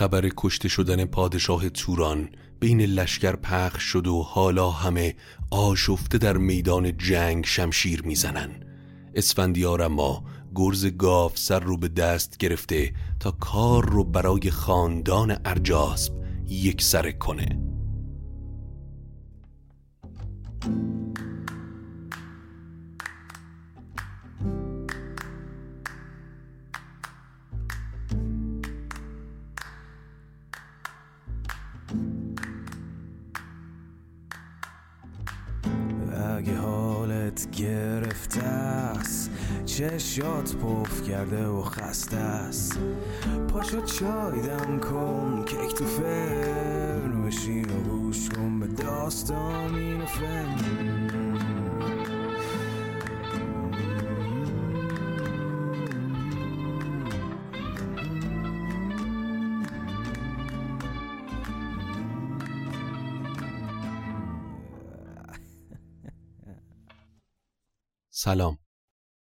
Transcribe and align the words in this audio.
خبر 0.00 0.30
کشته 0.36 0.68
شدن 0.68 1.04
پادشاه 1.04 1.68
توران 1.68 2.28
بین 2.60 2.80
لشکر 2.80 3.36
پخش 3.36 3.82
شد 3.82 4.06
و 4.06 4.22
حالا 4.22 4.70
همه 4.70 5.14
آشفته 5.50 6.18
در 6.18 6.36
میدان 6.36 6.96
جنگ 6.96 7.44
شمشیر 7.46 8.02
می‌زنن. 8.02 8.50
اسفندیار 9.14 9.82
اما 9.82 10.24
گرز 10.54 10.86
گاف 10.86 11.38
سر 11.38 11.60
رو 11.60 11.76
به 11.76 11.88
دست 11.88 12.36
گرفته 12.36 12.92
تا 13.20 13.30
کار 13.30 13.88
رو 13.90 14.04
برای 14.04 14.50
خاندان 14.50 15.36
ارجاسب 15.44 16.12
یک 16.48 16.82
سره 16.82 17.12
کنه. 17.12 17.60
چشات 39.80 40.56
پف 40.56 41.08
کرده 41.08 41.46
و 41.46 41.62
خسته 41.62 42.16
است. 42.16 42.78
پاشو 43.48 43.80
چای 43.80 44.40
دم 44.40 44.80
کن 44.80 45.44
کیک 45.44 45.74
تو 45.74 45.84
فرن 45.84 47.22
بشین 47.22 47.70
و 47.70 47.82
گوش 47.82 48.28
کن 48.28 48.60
به 48.60 48.66
داستان 48.66 49.74
این 49.74 50.02
سلام. 68.10 68.58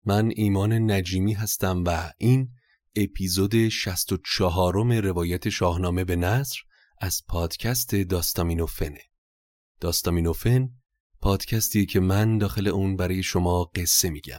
من 0.08 0.32
ایمان 0.36 0.90
نجیمی 0.90 1.32
هستم 1.32 1.84
و 1.86 2.12
این 2.18 2.50
اپیزود 2.96 3.68
64 3.68 5.00
روایت 5.00 5.48
شاهنامه 5.48 6.04
به 6.04 6.16
نصر 6.16 6.58
از 7.00 7.22
پادکست 7.28 7.94
داستامینوفنه. 7.94 9.00
داستامینوفن 9.80 10.68
پادکستی 11.20 11.86
که 11.86 12.00
من 12.00 12.38
داخل 12.38 12.68
اون 12.68 12.96
برای 12.96 13.22
شما 13.22 13.64
قصه 13.64 14.10
میگم. 14.10 14.38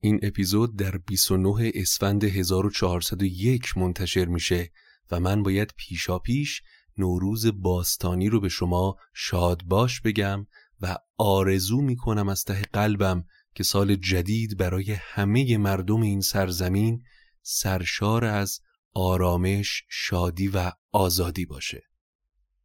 این 0.00 0.20
اپیزود 0.22 0.76
در 0.76 0.98
29 0.98 1.72
اسفند 1.74 2.24
1401 2.24 3.76
منتشر 3.76 4.24
میشه 4.24 4.72
و 5.10 5.20
من 5.20 5.42
باید 5.42 5.74
پیشا 5.76 6.18
پیش 6.18 6.62
نوروز 6.98 7.46
باستانی 7.46 8.28
رو 8.28 8.40
به 8.40 8.48
شما 8.48 8.96
شاد 9.14 9.62
باش 9.64 10.00
بگم 10.00 10.46
و 10.80 10.96
آرزو 11.18 11.80
می‌کنم 11.80 12.28
از 12.28 12.44
ته 12.44 12.62
قلبم 12.62 13.24
که 13.56 13.62
سال 13.62 13.94
جدید 13.94 14.56
برای 14.58 14.92
همه 14.92 15.56
مردم 15.56 16.00
این 16.00 16.20
سرزمین 16.20 17.02
سرشار 17.42 18.24
از 18.24 18.60
آرامش، 18.92 19.82
شادی 19.88 20.48
و 20.48 20.72
آزادی 20.92 21.46
باشه. 21.46 21.82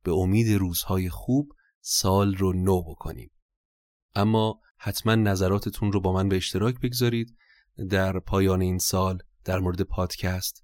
به 0.04 0.12
امید 0.12 0.54
روزهای 0.54 1.10
خوب 1.10 1.52
سال 1.82 2.36
رو 2.36 2.54
نو 2.54 2.82
بکنیم. 2.82 3.32
اما 4.16 4.60
حتما 4.78 5.16
نظراتتون 5.16 5.92
رو 5.92 6.02
با 6.02 6.14
من 6.14 6.30
به 6.30 6.36
اشتراک 6.36 6.80
بگذارید 6.80 7.38
در 7.90 8.20
پایان 8.20 8.62
این 8.62 8.78
سال 8.78 9.20
در 9.44 9.60
مورد 9.60 9.82
پادکست 9.82 10.64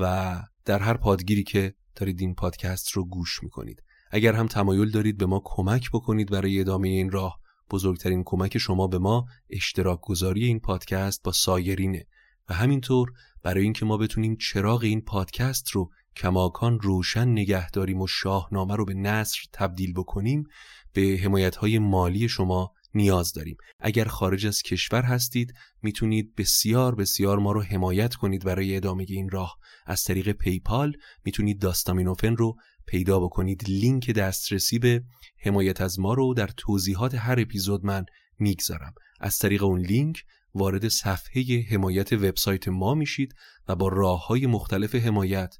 و 0.00 0.42
در 0.64 0.78
هر 0.78 0.96
پادگیری 0.96 1.42
که 1.42 1.74
دارید 1.94 2.20
این 2.20 2.34
پادکست 2.34 2.90
رو 2.90 3.04
گوش 3.04 3.42
می‌کنید. 3.42 3.82
اگر 4.10 4.32
هم 4.32 4.46
تمایل 4.46 4.90
دارید 4.90 5.18
به 5.18 5.26
ما 5.26 5.42
کمک 5.44 5.90
بکنید 5.92 6.30
برای 6.30 6.60
ادامه 6.60 6.88
این 6.88 7.10
راه 7.10 7.45
بزرگترین 7.70 8.22
کمک 8.26 8.58
شما 8.58 8.86
به 8.86 8.98
ما 8.98 9.26
اشتراک 9.50 10.00
گذاری 10.02 10.44
این 10.44 10.60
پادکست 10.60 11.22
با 11.22 11.32
سایرینه 11.32 12.06
و 12.48 12.54
همینطور 12.54 13.12
برای 13.42 13.62
اینکه 13.62 13.84
ما 13.84 13.96
بتونیم 13.96 14.36
چراغ 14.36 14.82
این 14.82 15.00
پادکست 15.00 15.70
رو 15.70 15.90
کماکان 16.16 16.80
روشن 16.80 17.28
نگه 17.28 17.70
داریم 17.70 18.00
و 18.00 18.06
شاهنامه 18.06 18.76
رو 18.76 18.84
به 18.84 18.94
نصر 18.94 19.38
تبدیل 19.52 19.92
بکنیم 19.92 20.44
به 20.92 21.20
حمایت 21.22 21.56
های 21.56 21.78
مالی 21.78 22.28
شما 22.28 22.72
نیاز 22.94 23.32
داریم. 23.32 23.56
اگر 23.80 24.04
خارج 24.04 24.46
از 24.46 24.62
کشور 24.62 25.02
هستید 25.02 25.54
می‌تونید 25.82 26.34
بسیار 26.34 26.94
بسیار 26.94 27.38
ما 27.38 27.52
رو 27.52 27.62
حمایت 27.62 28.14
کنید 28.14 28.44
برای 28.44 28.76
ادامه 28.76 29.06
این 29.08 29.30
راه. 29.30 29.56
از 29.86 30.04
طریق 30.04 30.32
پیپال 30.32 30.92
می‌تونید 31.24 31.60
داستامینوفن 31.60 32.36
رو 32.36 32.56
پیدا 32.86 33.20
بکنید 33.20 33.64
لینک 33.68 34.10
دسترسی 34.10 34.78
به 34.78 35.04
حمایت 35.38 35.80
از 35.80 35.98
ما 35.98 36.14
رو 36.14 36.34
در 36.34 36.50
توضیحات 36.56 37.14
هر 37.14 37.40
اپیزود 37.40 37.84
من 37.84 38.04
می‌گذارم. 38.38 38.94
از 39.20 39.38
طریق 39.38 39.62
اون 39.62 39.80
لینک 39.80 40.24
وارد 40.54 40.88
صفحه 40.88 41.66
حمایت 41.70 42.12
وبسایت 42.12 42.68
ما 42.68 42.94
میشید 42.94 43.34
و 43.68 43.76
با 43.76 43.88
راه 43.88 44.26
های 44.26 44.46
مختلف 44.46 44.94
حمایت 44.94 45.54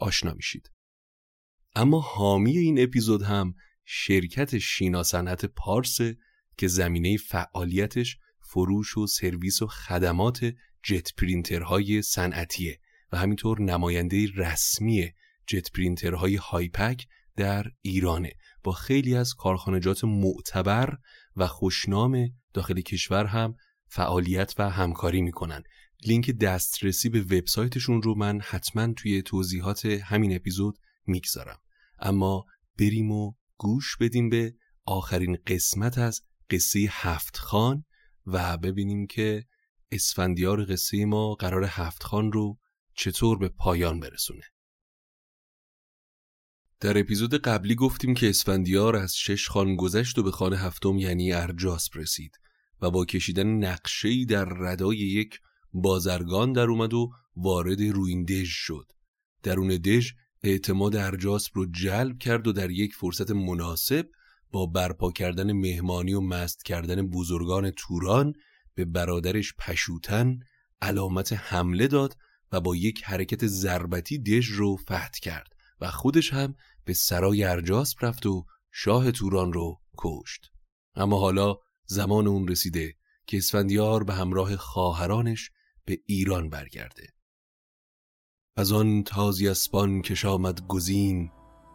آشنا 0.00 0.32
میشید. 0.32 0.70
اما 1.74 2.00
حامی 2.00 2.58
این 2.58 2.82
اپیزود 2.82 3.22
هم 3.22 3.54
شرکت 3.84 4.58
شینا 4.58 5.02
صنعت 5.02 5.44
پارس 5.44 5.98
که 6.56 6.68
زمینه 6.68 7.16
فعالیتش 7.16 8.18
فروش 8.40 8.96
و 8.96 9.06
سرویس 9.06 9.62
و 9.62 9.66
خدمات 9.66 10.52
جت 10.82 11.14
پرینترهای 11.14 12.02
صنعتیه 12.02 12.80
و 13.12 13.18
همینطور 13.18 13.60
نماینده 13.60 14.26
رسمی 14.36 15.12
جت 15.50 15.72
پرینترهای 15.72 16.36
هایپک 16.36 17.06
در 17.36 17.66
ایرانه. 17.82 18.32
با 18.62 18.72
خیلی 18.72 19.16
از 19.16 19.34
کارخانجات 19.34 20.04
معتبر 20.04 20.96
و 21.36 21.46
خوشنام 21.46 22.28
داخل 22.52 22.80
کشور 22.80 23.24
هم 23.24 23.54
فعالیت 23.88 24.54
و 24.58 24.70
همکاری 24.70 25.22
می‌کنن. 25.22 25.62
لینک 26.06 26.30
دسترسی 26.30 27.08
به 27.08 27.20
وبسایتشون 27.20 28.02
رو 28.02 28.14
من 28.14 28.40
حتما 28.40 28.92
توی 28.92 29.22
توضیحات 29.22 29.86
همین 29.86 30.36
اپیزود 30.36 30.78
می‌گذارم. 31.06 31.58
اما 31.98 32.44
بریم 32.78 33.10
و 33.10 33.32
گوش 33.56 33.96
بدیم 33.96 34.28
به 34.28 34.54
آخرین 34.84 35.38
قسمت 35.46 35.98
از 35.98 36.20
قصه 36.50 36.88
هفت 36.90 37.36
خان 37.36 37.84
و 38.26 38.56
ببینیم 38.56 39.06
که 39.06 39.44
اسفندیار 39.92 40.64
قصه 40.64 41.04
ما 41.04 41.34
قرار 41.34 41.64
هفت 41.64 42.02
خان 42.02 42.32
رو 42.32 42.58
چطور 42.94 43.38
به 43.38 43.48
پایان 43.48 44.00
برسونه. 44.00 44.42
در 46.80 46.98
اپیزود 46.98 47.34
قبلی 47.34 47.74
گفتیم 47.74 48.14
که 48.14 48.28
اسفندیار 48.28 48.96
از 48.96 49.16
شش 49.16 49.48
خان 49.48 49.76
گذشت 49.76 50.18
و 50.18 50.22
به 50.22 50.30
خانه 50.30 50.56
هفتم 50.56 50.98
یعنی 50.98 51.32
ارجاسپ 51.32 51.96
رسید 51.96 52.40
و 52.82 52.90
با 52.90 53.04
کشیدن 53.04 53.46
نقشه‌ای 53.46 54.24
در 54.24 54.44
ردای 54.44 54.96
یک 54.96 55.40
بازرگان 55.72 56.52
در 56.52 56.66
اومد 56.66 56.94
و 56.94 57.10
وارد 57.36 57.80
روین 57.80 58.24
دژ 58.24 58.48
شد. 58.48 58.92
درون 59.42 59.68
دژ 59.68 60.12
اعتماد 60.42 60.96
ارجاسپ 60.96 61.50
رو 61.54 61.66
جلب 61.66 62.18
کرد 62.18 62.46
و 62.46 62.52
در 62.52 62.70
یک 62.70 62.94
فرصت 62.94 63.30
مناسب 63.30 64.08
با 64.50 64.66
برپا 64.66 65.12
کردن 65.12 65.52
مهمانی 65.52 66.14
و 66.14 66.20
مست 66.20 66.64
کردن 66.64 67.06
بزرگان 67.06 67.70
توران 67.70 68.32
به 68.74 68.84
برادرش 68.84 69.54
پشوتن 69.58 70.38
علامت 70.82 71.32
حمله 71.32 71.86
داد 71.86 72.16
و 72.52 72.60
با 72.60 72.76
یک 72.76 73.04
حرکت 73.04 73.46
ضربتی 73.46 74.18
دژ 74.18 74.48
رو 74.48 74.76
فتح 74.76 75.18
کرد 75.22 75.54
و 75.80 75.90
خودش 75.90 76.32
هم 76.32 76.54
به 76.84 76.94
سرای 76.94 77.44
ارجاسپ 77.44 78.04
رفت 78.04 78.26
و 78.26 78.46
شاه 78.70 79.10
توران 79.10 79.52
رو 79.52 79.80
کشت. 79.98 80.50
اما 80.94 81.18
حالا 81.18 81.56
زمان 81.84 82.26
اون 82.26 82.48
رسیده 82.48 82.94
که 83.26 83.36
اسفندیار 83.36 84.04
به 84.04 84.14
همراه 84.14 84.56
خواهرانش 84.56 85.50
به 85.84 85.98
ایران 86.06 86.50
برگرده. 86.50 87.06
از 88.56 88.72
آن 88.72 89.02
تازی 89.02 89.48
اسبان 89.48 90.02
کش 90.02 90.24
آمد 90.24 90.66
گزین 90.66 91.30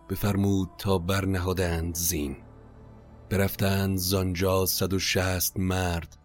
بفرمود 0.09 0.69
تا 0.77 0.97
برنهادند 0.97 1.95
زین. 1.95 2.37
برفتند 3.29 3.97
زانجا 3.97 4.65
صد 4.65 4.93
و 4.93 4.99
شست 4.99 5.59
مرد 5.59 6.17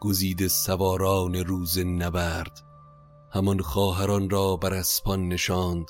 گزید 0.00 0.46
سواران 0.46 1.34
روز 1.34 1.78
نبرد. 1.78 2.60
همان 3.32 3.60
خواهران 3.60 4.30
را 4.30 4.56
بر 4.56 4.74
اسپان 4.74 5.28
نشاند 5.28 5.86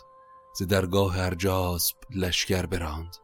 ز 0.54 0.62
درگاه 0.62 1.18
ارجاسب 1.18 1.96
لشکر 2.14 2.66
براند. 2.66 3.16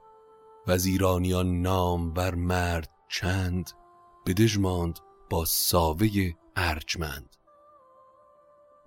وزیرانیان 0.66 1.62
نام 1.62 2.12
بر 2.12 2.34
مرد 2.34 2.90
چند 3.08 3.70
بدژ 4.26 4.58
ماند 4.58 4.98
با 5.30 5.44
ساوه 5.44 6.08
ارجمند. 6.56 7.36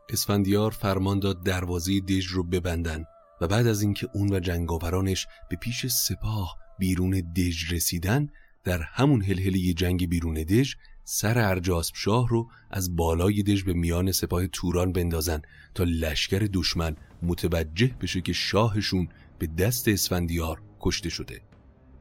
اسفندیار 0.10 0.72
فرمان 0.72 1.20
داد 1.20 1.44
دروازه 1.44 2.00
دژ 2.00 2.26
رو 2.26 2.44
ببندن 2.44 3.06
و 3.42 3.48
بعد 3.48 3.68
از 3.68 3.82
اینکه 3.82 4.08
اون 4.14 4.34
و 4.34 4.40
جنگاورانش 4.40 5.28
به 5.50 5.56
پیش 5.56 5.88
سپاه 5.88 6.58
بیرون 6.80 7.34
دژ 7.36 7.74
رسیدن 7.74 8.30
در 8.64 8.82
همون 8.82 9.24
هلهله 9.24 9.74
جنگ 9.74 10.10
بیرون 10.10 10.34
دژ 10.34 10.76
سر 11.04 11.38
ارجاسب 11.40 11.96
شاه 11.96 12.28
رو 12.30 12.50
از 12.72 12.96
بالای 12.96 13.44
دژ 13.44 13.64
به 13.64 13.74
میان 13.74 14.12
سپاه 14.12 14.48
توران 14.48 14.92
بندازن 14.92 15.42
تا 15.76 15.84
لشکر 15.84 16.48
دشمن 16.54 16.96
متوجه 17.22 17.96
بشه 18.02 18.22
که 18.22 18.34
شاهشون 18.34 19.08
به 19.40 19.48
دست 19.48 19.88
اسفندیار 19.88 20.62
کشته 20.80 21.10
شده. 21.10 21.42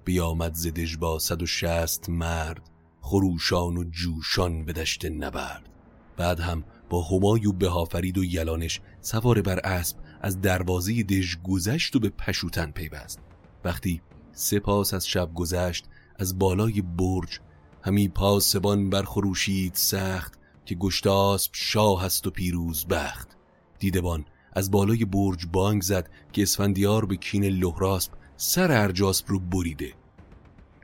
بیامد 0.04 0.54
زدش 0.54 0.96
با 0.96 1.18
صد 1.18 1.42
و 1.42 1.46
شست 1.46 2.08
مرد 2.08 2.70
خروشان 3.00 3.76
و 3.76 3.84
جوشان 3.84 4.64
به 4.64 4.72
دشت 4.72 5.04
نبرد. 5.04 5.68
بعد 6.16 6.40
هم 6.40 6.64
با 6.90 7.02
همای 7.02 7.46
و 7.46 7.52
بهافرید 7.52 8.18
و 8.18 8.24
یلانش 8.24 8.80
سوار 9.00 9.42
بر 9.42 9.58
اسب 9.58 9.96
از 10.20 10.40
دروازه 10.40 11.02
دژ 11.02 11.36
گذشت 11.44 11.96
و 11.96 11.98
به 11.98 12.08
پشوتن 12.08 12.70
پیوست. 12.70 13.20
وقتی 13.64 14.02
سپاس 14.32 14.94
از 14.94 15.08
شب 15.08 15.34
گذشت 15.34 15.84
از 16.16 16.38
بالای 16.38 16.82
برج 16.82 17.40
همی 17.82 18.08
پاسبان 18.08 18.90
برخروشید 18.90 19.74
سخت 19.74 20.38
که 20.64 20.74
گشتاسب 20.74 21.50
شاه 21.54 22.04
است 22.04 22.26
و 22.26 22.30
پیروز 22.30 22.86
بخت. 22.86 23.36
دیدبان 23.78 24.24
از 24.52 24.70
بالای 24.70 25.04
برج 25.04 25.46
بانگ 25.52 25.82
زد 25.82 26.10
که 26.32 26.42
اسفندیار 26.42 27.04
به 27.04 27.16
کین 27.16 27.44
لهراسب 27.44 28.12
سر 28.36 28.72
ارجاسب 28.72 29.28
رو 29.28 29.38
بریده. 29.38 29.92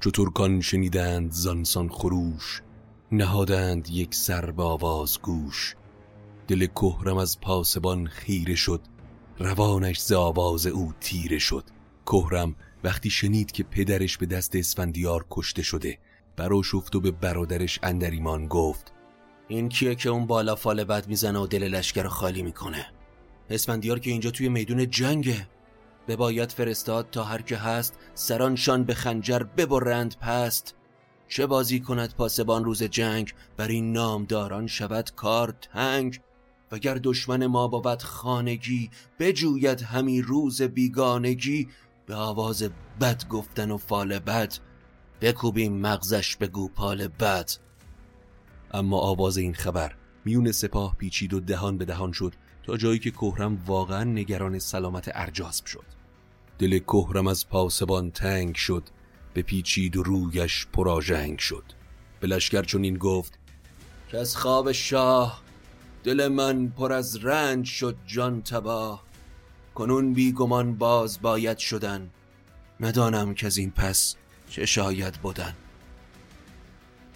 چو 0.01 0.11
ترکان 0.11 0.61
شنیدند 0.61 1.33
زانسان 1.33 1.89
خروش 1.89 2.63
نهادند 3.13 3.89
یک 3.91 4.15
سر 4.15 4.51
به 4.51 4.63
آواز 4.63 5.19
گوش. 5.23 5.75
دل 6.49 6.67
کهرم 6.67 7.17
از 7.17 7.41
پاسبان 7.41 8.07
خیره 8.07 8.55
شد 8.55 8.81
روانش 9.39 10.01
ز 10.01 10.13
آواز 10.13 10.67
او 10.67 10.93
تیره 11.01 11.39
شد. 11.39 11.65
کهرم 12.07 12.55
وقتی 12.85 13.11
شنید 13.11 13.53
که 13.53 13.63
پدرش 13.63 14.19
به 14.19 14.27
دست 14.27 14.57
اسفندیار 14.57 15.27
کشته 15.31 15.63
شده 15.63 15.99
شفت 16.65 16.97
و 16.97 17.01
به 17.01 17.11
برادرش 17.11 17.79
اندریمان 17.83 18.49
گفت 18.49 18.93
این 19.49 19.69
کیه 19.69 19.95
که 19.95 20.09
اون 20.09 20.27
بالا 20.27 20.55
فال 20.55 20.85
بد 20.85 21.09
می‌زنه 21.09 21.39
و 21.39 21.47
دل 21.47 21.63
لشکر 21.63 22.09
خالی 22.09 22.43
می‌کنه؟ 22.43 22.87
اسفندیار 23.51 23.99
که 23.99 24.11
اینجا 24.11 24.31
توی 24.31 24.49
میدون 24.49 24.91
جنگه. 24.91 25.49
به 26.07 26.17
باید 26.17 26.53
فرستاد 26.53 27.11
تا 27.11 27.25
هر 27.25 27.43
که 27.43 27.57
هست 27.57 27.99
سرانشان 28.15 28.85
به 28.85 28.95
خنجر 28.95 29.39
ببرند 29.39 30.17
پست. 30.19 30.75
چه 31.29 31.47
بازی 31.47 31.81
کند 31.81 32.15
پاسبان 32.15 32.65
روز 32.65 32.83
جنگ؟ 32.83 33.35
بر 33.57 33.69
این 33.69 33.93
نامداران 33.93 34.67
شود 34.67 35.11
کار 35.17 35.55
تنگ. 35.61 36.21
وگر 36.73 37.01
دشمن 37.03 37.47
ما 37.47 37.69
بود 37.69 38.03
خانگی 38.03 38.91
بجوید 39.19 39.81
همی 39.81 40.23
روز 40.23 40.63
بیگانگی. 40.63 41.69
به 42.07 42.15
آواز 42.15 42.65
بد 43.01 43.29
گفتن 43.29 43.71
و 43.71 43.77
فال 43.77 44.19
بد 44.19 44.55
بکوبیم 45.21 45.73
مغزش 45.73 46.37
به 46.37 46.47
گوپال 46.47 47.09
بد. 47.09 47.51
اما 48.71 48.99
آواز 48.99 49.37
این 49.37 49.55
خبر 49.55 49.95
میون 50.25 50.53
سپاه 50.53 50.97
پیچید 50.97 51.35
و 51.35 51.41
دهان 51.41 51.79
به 51.79 51.85
دهان 51.85 52.13
شد. 52.13 52.35
تا 52.67 52.77
جایی 52.77 52.99
که 52.99 53.11
کهرم 53.11 53.63
واقعا 53.67 54.05
نگران 54.05 54.59
سلامت 54.59 55.11
ارجاسب 55.15 55.67
شد. 55.67 55.85
دل 56.59 56.79
کهرم 56.79 57.27
از 57.27 57.49
پاسبان 57.49 58.11
تنگ 58.11 58.55
شد 58.55 58.83
به 59.35 59.43
پیچید 59.43 59.97
و 59.97 60.03
رویش 60.03 60.67
پراژنگ 60.73 61.39
شد. 61.39 61.65
به 62.21 62.27
لشکر 62.27 62.63
چون 62.63 62.85
این 62.85 62.99
گفت 62.99 63.39
که 64.09 64.19
از 64.19 64.37
خواب 64.37 64.73
شاه 64.73 65.43
دل 66.05 66.29
من 66.29 66.69
پر 66.69 66.93
از 66.93 67.25
رنج 67.25 67.67
شد 67.67 67.97
جان 68.07 68.43
تباه. 68.43 69.05
کنون 69.75 70.13
بیگمان 70.13 70.75
باز 70.75 71.21
باید 71.23 71.59
شدن. 71.59 72.11
ندانم 72.81 73.35
که 73.35 73.47
از 73.47 73.57
این 73.57 73.71
پس 73.71 74.17
چه 74.51 74.67
شاید 74.67 75.15
بودن 75.15 75.55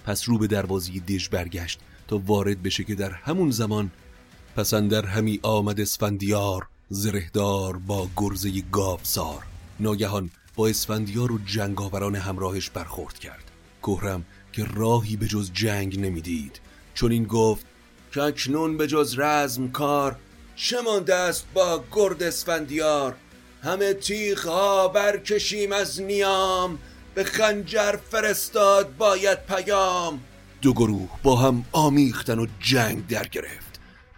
پس 0.05 0.29
رو 0.29 0.38
به 0.38 0.47
دروازی 0.47 1.00
دژ 1.00 1.29
برگشت 1.29 1.81
تا 2.08 2.19
وارد 2.19 2.62
بشه 2.62 2.85
که 2.85 2.94
در 2.94 3.11
همون 3.11 3.50
زمان 3.50 3.91
پسندر 4.56 5.06
همی 5.06 5.41
آمد 5.43 5.81
اسفندیار 5.81 6.67
زرهدار 6.88 7.76
با 7.76 8.08
گرزه 8.17 8.50
گاوسار. 8.73 9.43
ناگهان 9.81 10.31
با 10.56 10.69
اسفندیار 10.69 11.32
و 11.32 11.38
جنگاوران 11.47 12.17
همراهش 12.17 12.70
برخورد 12.70 13.19
کرد. 13.19 13.50
کهرم 13.82 14.25
که 14.52 14.64
راهی 14.75 15.17
به 15.17 15.26
جز 15.26 15.50
جنگ 15.52 16.00
نمی‌دید 16.00 16.61
چون 16.94 17.12
این 17.12 17.25
گفت 17.25 17.67
که 18.12 18.23
اکنون 18.23 18.76
به 18.76 18.87
جز 18.87 19.19
رزم 19.19 19.69
کار 19.69 20.17
چه 20.56 20.81
مانده 20.81 21.14
است 21.14 21.47
با 21.55 21.85
گرد 21.93 22.23
اسفندیار؟ 22.23 23.17
همه 23.62 23.94
تیغ 23.94 24.38
ها 24.38 24.88
برکشیم 24.88 25.73
از 25.73 26.02
نیام 26.02 26.79
به 27.14 27.25
خنجر 27.25 27.97
فرستاد 28.11 28.97
باید 28.97 29.38
پیام. 29.47 30.20
دو 30.62 30.73
گروه 30.73 31.11
با 31.23 31.37
هم 31.37 31.64
آمیختن 31.73 32.38
و 32.38 32.47
جنگ 32.61 33.06
در 33.06 33.29
گرفت. 33.29 33.69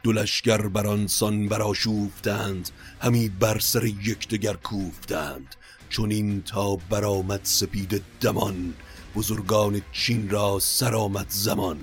دو 0.02 0.12
لشگر 0.12 0.68
برانسان 0.68 1.48
براشوفتند 1.48 2.70
همی 3.00 3.28
بر 3.28 3.58
سر 3.58 3.84
یکدیگر 3.84 4.54
کوفتند. 4.54 5.56
چون 5.88 6.10
این 6.10 6.42
تا 6.42 6.76
برآمد 6.76 7.40
سپید 7.42 8.02
دمان 8.20 8.74
بزرگان 9.16 9.82
چین 9.92 10.30
را 10.30 10.58
سرآمد 10.58 11.26
زمان. 11.28 11.78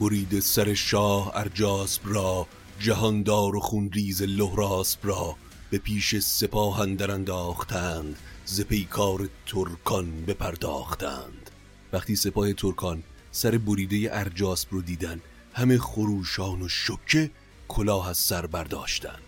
برید 0.00 0.40
سر 0.40 0.74
شاه 0.74 1.32
ارجاسب 1.34 2.02
را 2.04 2.46
جهاندار 2.78 3.56
و 3.56 3.60
خونریز 3.60 4.22
لهراسب 4.22 4.98
را 5.02 5.36
به 5.70 5.78
پیش 5.78 6.18
سپاه 6.18 6.80
اندر 6.80 7.10
انداختند 7.10 8.16
ز 8.44 8.60
پیکار 8.60 9.28
ترکان 9.46 10.24
بپرداختند. 10.24 11.50
وقتی 11.92 12.16
سپاه 12.16 12.52
ترکان 12.52 13.02
سر 13.32 13.58
بریده 13.58 14.08
ارجاسب 14.12 14.68
رو 14.70 14.82
دیدن 14.82 15.20
همه 15.52 15.78
خروشان 15.78 16.62
و 16.62 16.68
شکه 16.68 17.30
کلاه 17.68 18.08
از 18.08 18.16
سر 18.16 18.46
برداشتن. 18.46 19.18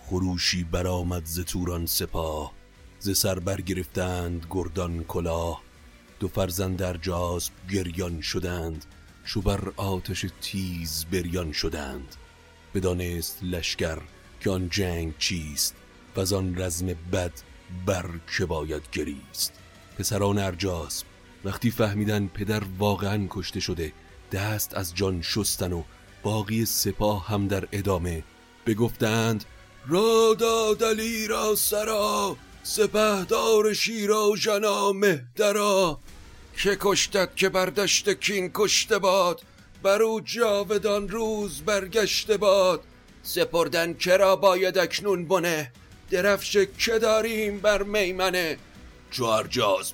خروشی 0.00 0.64
برآمد 0.64 1.24
ز 1.24 1.40
توران 1.40 1.86
سپاه 1.86 2.52
ز 2.98 3.18
سر 3.18 3.38
برگرفتند 3.38 4.46
گردان 4.50 5.04
کلاه. 5.04 5.62
دو 6.20 6.28
فرزند 6.28 6.82
ارجاسب 6.82 7.52
گریان 7.70 8.20
شدند 8.20 8.84
چو 9.24 9.40
بر 9.40 9.72
آتش 9.76 10.26
تیز 10.40 11.04
بریان 11.12 11.52
شدند. 11.52 12.16
بدانست 12.74 13.38
لشکر 13.42 13.98
که 14.40 14.50
آن 14.50 14.68
جنگ 14.68 15.18
چیست 15.18 15.74
و 16.16 16.34
آن 16.34 16.58
رزم 16.58 16.86
بد 16.86 17.32
بر 17.86 18.10
که 18.36 18.46
باید 18.46 18.82
گریست. 18.92 19.52
پسران 19.98 20.38
ارجاسب 20.38 21.06
وقتی 21.44 21.70
فهمیدن 21.70 22.26
پدر 22.26 22.62
واقعا 22.78 23.26
کشته 23.30 23.60
شده 23.60 23.92
دست 24.32 24.76
از 24.76 24.94
جان 24.94 25.22
شستن 25.22 25.72
و 25.72 25.82
باقی 26.22 26.64
سپاه 26.64 27.26
هم 27.26 27.48
در 27.48 27.68
ادامه 27.72 28.22
بگفتند 28.66 29.44
را 29.88 30.36
دادلی 30.38 31.26
را 31.26 31.54
سرا 31.54 32.36
سپهدار 32.62 33.74
شیرا 33.74 34.28
و 34.28 34.36
جنا 34.36 34.92
مهدرا 34.92 35.98
که 36.56 36.76
کشتد 36.80 37.34
که 37.34 37.48
بردشت 37.48 38.10
کین 38.20 38.50
کشته 38.54 38.98
باد 38.98 39.42
بر 39.82 40.02
او 40.02 40.20
جاودان 40.20 41.08
روز 41.08 41.60
برگشته 41.60 42.36
باد. 42.36 42.80
سپردن 43.22 43.94
کرا 43.94 44.36
باید 44.36 44.78
اکنون 44.78 45.28
بنه 45.28 45.72
درفش 46.10 46.56
که 46.78 46.98
داریم 46.98 47.58
بر 47.58 47.82
میمنه. 47.82 48.58
چو 49.10 49.42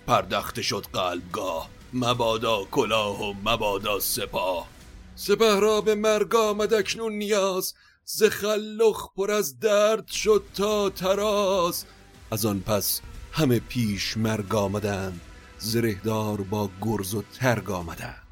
پردخته 0.07 0.63
شد 0.63 0.87
قلبگاه 0.93 1.76
مبادا 1.93 2.65
کلاه 2.65 3.31
و 3.31 3.35
مبادا 3.45 4.01
سپاه. 4.01 4.69
سپه 5.15 5.61
را 5.61 5.81
به 5.81 5.95
مرگ 5.95 6.35
آمد 6.35 6.75
اکنون 6.75 7.13
نیاز 7.13 7.75
ز 8.05 8.23
خلخ 8.23 9.09
پر 9.17 9.31
از 9.31 9.59
درد 9.59 10.07
شد 10.07 10.45
تا 10.55 10.91
تراز. 10.91 11.85
از 12.31 12.47
آن 12.47 12.61
پس 12.61 13.01
همه 13.33 13.59
پیش 13.59 14.17
مرگ 14.17 14.55
آمدند 14.55 15.21
زرهدار 15.59 16.41
با 16.41 16.71
گرز 16.83 17.15
و 17.15 17.23
ترگ 17.23 17.71
آمدند. 17.71 18.27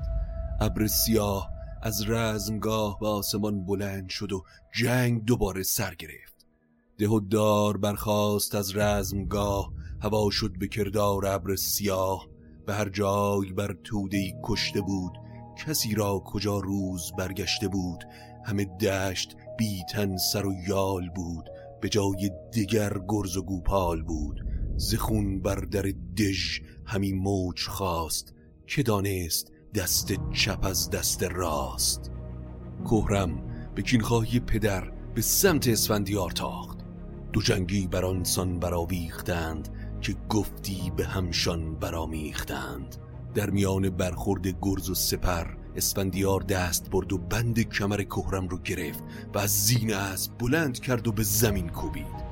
ابر 0.61 0.87
سیاه 0.87 1.49
از 1.83 2.09
رزمگاه 2.09 2.99
به 3.01 3.07
آسمان 3.09 3.67
بلند 3.67 4.09
شد 4.09 4.33
و 4.33 4.45
جنگ 4.75 5.25
دوباره 5.25 5.63
سر 5.63 5.95
گرفت. 5.95 6.47
ده 6.99 7.09
و 7.09 7.21
دار 7.21 7.77
برخاست 7.77 8.55
از 8.55 8.77
رزمگاه 8.77 9.73
هوا 10.03 10.31
شد 10.31 10.59
به 10.59 10.69
کردار 10.69 11.27
ابر 11.27 11.57
سیاه. 11.57 12.34
به 12.67 12.75
هر 12.75 12.89
جای 12.89 13.53
بر 13.53 13.77
توده 13.85 14.35
کشته 14.43 14.81
بود 14.81 15.13
کسی 15.57 15.95
را 15.95 16.23
کجا 16.25 16.59
روز 16.59 17.13
برگشته 17.19 17.69
بود؟ 17.69 18.05
همه 18.45 18.65
دشت 18.65 19.37
بیتن 19.59 20.17
سر 20.17 20.47
و 20.47 20.53
یال 20.69 21.09
بود 21.09 21.51
به 21.81 21.89
جای 21.89 22.31
دیگر 22.53 22.93
گرز 23.09 23.37
و 23.37 23.43
گوپال 23.43 24.03
بود. 24.03 24.47
زخون 24.77 25.43
بر 25.43 25.55
در 25.55 25.93
دژ 26.17 26.61
همی 26.85 27.13
موج 27.13 27.67
خواست 27.67 28.35
که 28.67 28.83
دانست 28.83 29.53
دست 29.75 30.13
چپ 30.33 30.65
از 30.65 30.91
دست 30.91 31.23
راست. 31.23 32.11
کهرم 32.85 33.43
به 33.75 33.83
کینخواهی 33.83 34.41
پدر 34.41 34.93
به 35.15 35.23
سمت 35.23 35.69
اسفندیار 35.69 36.31
تاخت. 36.31 36.79
دو 37.33 37.43
جنگی 37.43 37.87
بر 37.87 38.05
آنسان 38.05 38.59
براویختند 38.59 39.69
که 40.05 40.17
گفتی 40.29 40.93
به 40.97 41.07
همشان 41.07 41.75
برامیختند 41.75 42.97
در 43.35 43.51
میان 43.51 43.91
برخورد 43.91 44.47
گرز 44.63 44.91
و 44.91 44.95
سپر 44.95 45.47
اسفندیار 45.77 46.41
دست 46.41 46.91
برد 46.91 47.13
و 47.13 47.19
بند 47.19 47.61
کمر 47.61 48.03
کهرم 48.03 48.49
رو 48.49 48.59
گرفت 48.59 49.05
و 49.35 49.39
از 49.39 49.65
زین 49.65 49.95
اسب 49.95 50.33
بلند 50.39 50.81
کرد 50.81 51.09
و 51.09 51.13
به 51.13 51.23
زمین 51.23 51.69
کوبید. 51.69 52.25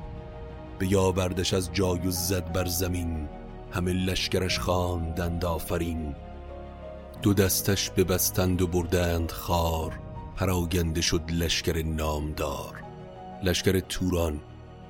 به 0.79 0.91
یاوردش 0.91 1.53
از 1.53 1.73
جای 1.73 2.07
و 2.07 2.11
زد 2.11 2.51
بر 2.51 2.65
زمین 2.65 3.29
همه 3.71 3.93
لشکرش 3.93 4.59
خواندند 4.59 5.45
آفرین. 5.45 6.15
دو 7.21 7.33
دستش 7.33 7.89
ببستند 7.89 8.61
و 8.61 8.67
بردند 8.67 9.31
خار 9.31 9.99
پراگنده 10.35 11.01
شد 11.01 11.31
لشکر 11.31 11.83
نامدار. 11.85 12.83
لشکر 13.43 13.79
توران 13.79 14.41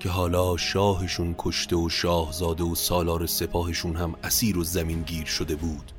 که 0.04 0.10
حالا 0.10 0.58
شاهشون 0.58 1.36
کشته 1.38 1.76
و 1.76 1.90
شاهزاده 1.90 2.64
و 2.64 2.76
سالار 2.76 3.26
سپاهشون 3.26 3.96
هم 3.96 4.16
اسیر 4.24 4.58
و 4.58 4.64
زمین 4.64 5.02
گیر 5.02 5.26
شده 5.26 5.56
بود 5.56 5.92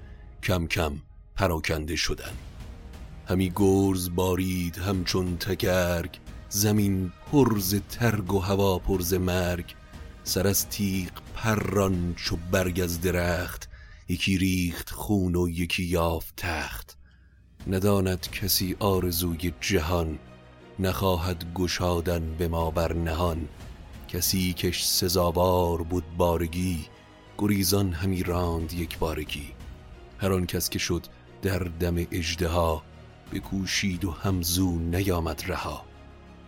کم 0.42 0.66
کم 0.66 0.92
پراکنده 1.36 1.96
شدن. 1.96 2.32
همی 3.28 3.52
گرز 3.56 4.10
بارید 4.14 4.76
همچون 4.76 5.36
تگرگ 5.36 6.18
زمین 6.48 7.12
پرز 7.32 7.74
ترگ 7.90 8.34
و 8.34 8.38
هوا 8.38 8.78
پرز 8.78 9.14
مرگ 9.14 9.74
سر 10.24 10.46
از 10.46 10.68
تیغ 10.68 11.10
پران 11.34 12.14
چو 12.16 12.36
برگ 12.50 12.80
از 12.80 13.00
درخت 13.00 13.68
یکی 14.08 14.38
ریخت 14.38 14.90
خون 14.90 15.36
و 15.36 15.48
یکی 15.48 15.84
یافت 15.84 16.34
تخت. 16.36 16.96
نداند 17.66 18.30
کسی 18.30 18.76
آرزوی 18.78 19.52
جهان 19.60 20.18
نخواهد 20.78 21.54
گشادن 21.54 22.34
به 22.38 22.48
ما 22.48 22.70
بر 22.70 22.92
نهان. 22.92 23.48
کسی 24.14 24.52
کش 24.52 24.84
سزاوار 24.84 25.82
بود 25.82 26.04
بارگی 26.16 26.84
گریزان 27.38 27.92
همی 27.92 28.22
راند 28.22 28.72
یک 28.72 28.98
بارگی. 28.98 29.52
هر 30.18 30.32
آن 30.32 30.46
کس 30.46 30.70
که 30.70 30.78
شد 30.78 31.06
در 31.42 31.58
دم 31.58 31.96
اجدها 31.96 32.82
بکوشید 33.32 34.04
و 34.04 34.10
همزو 34.10 34.78
نیامد 34.78 35.42
رها. 35.46 35.84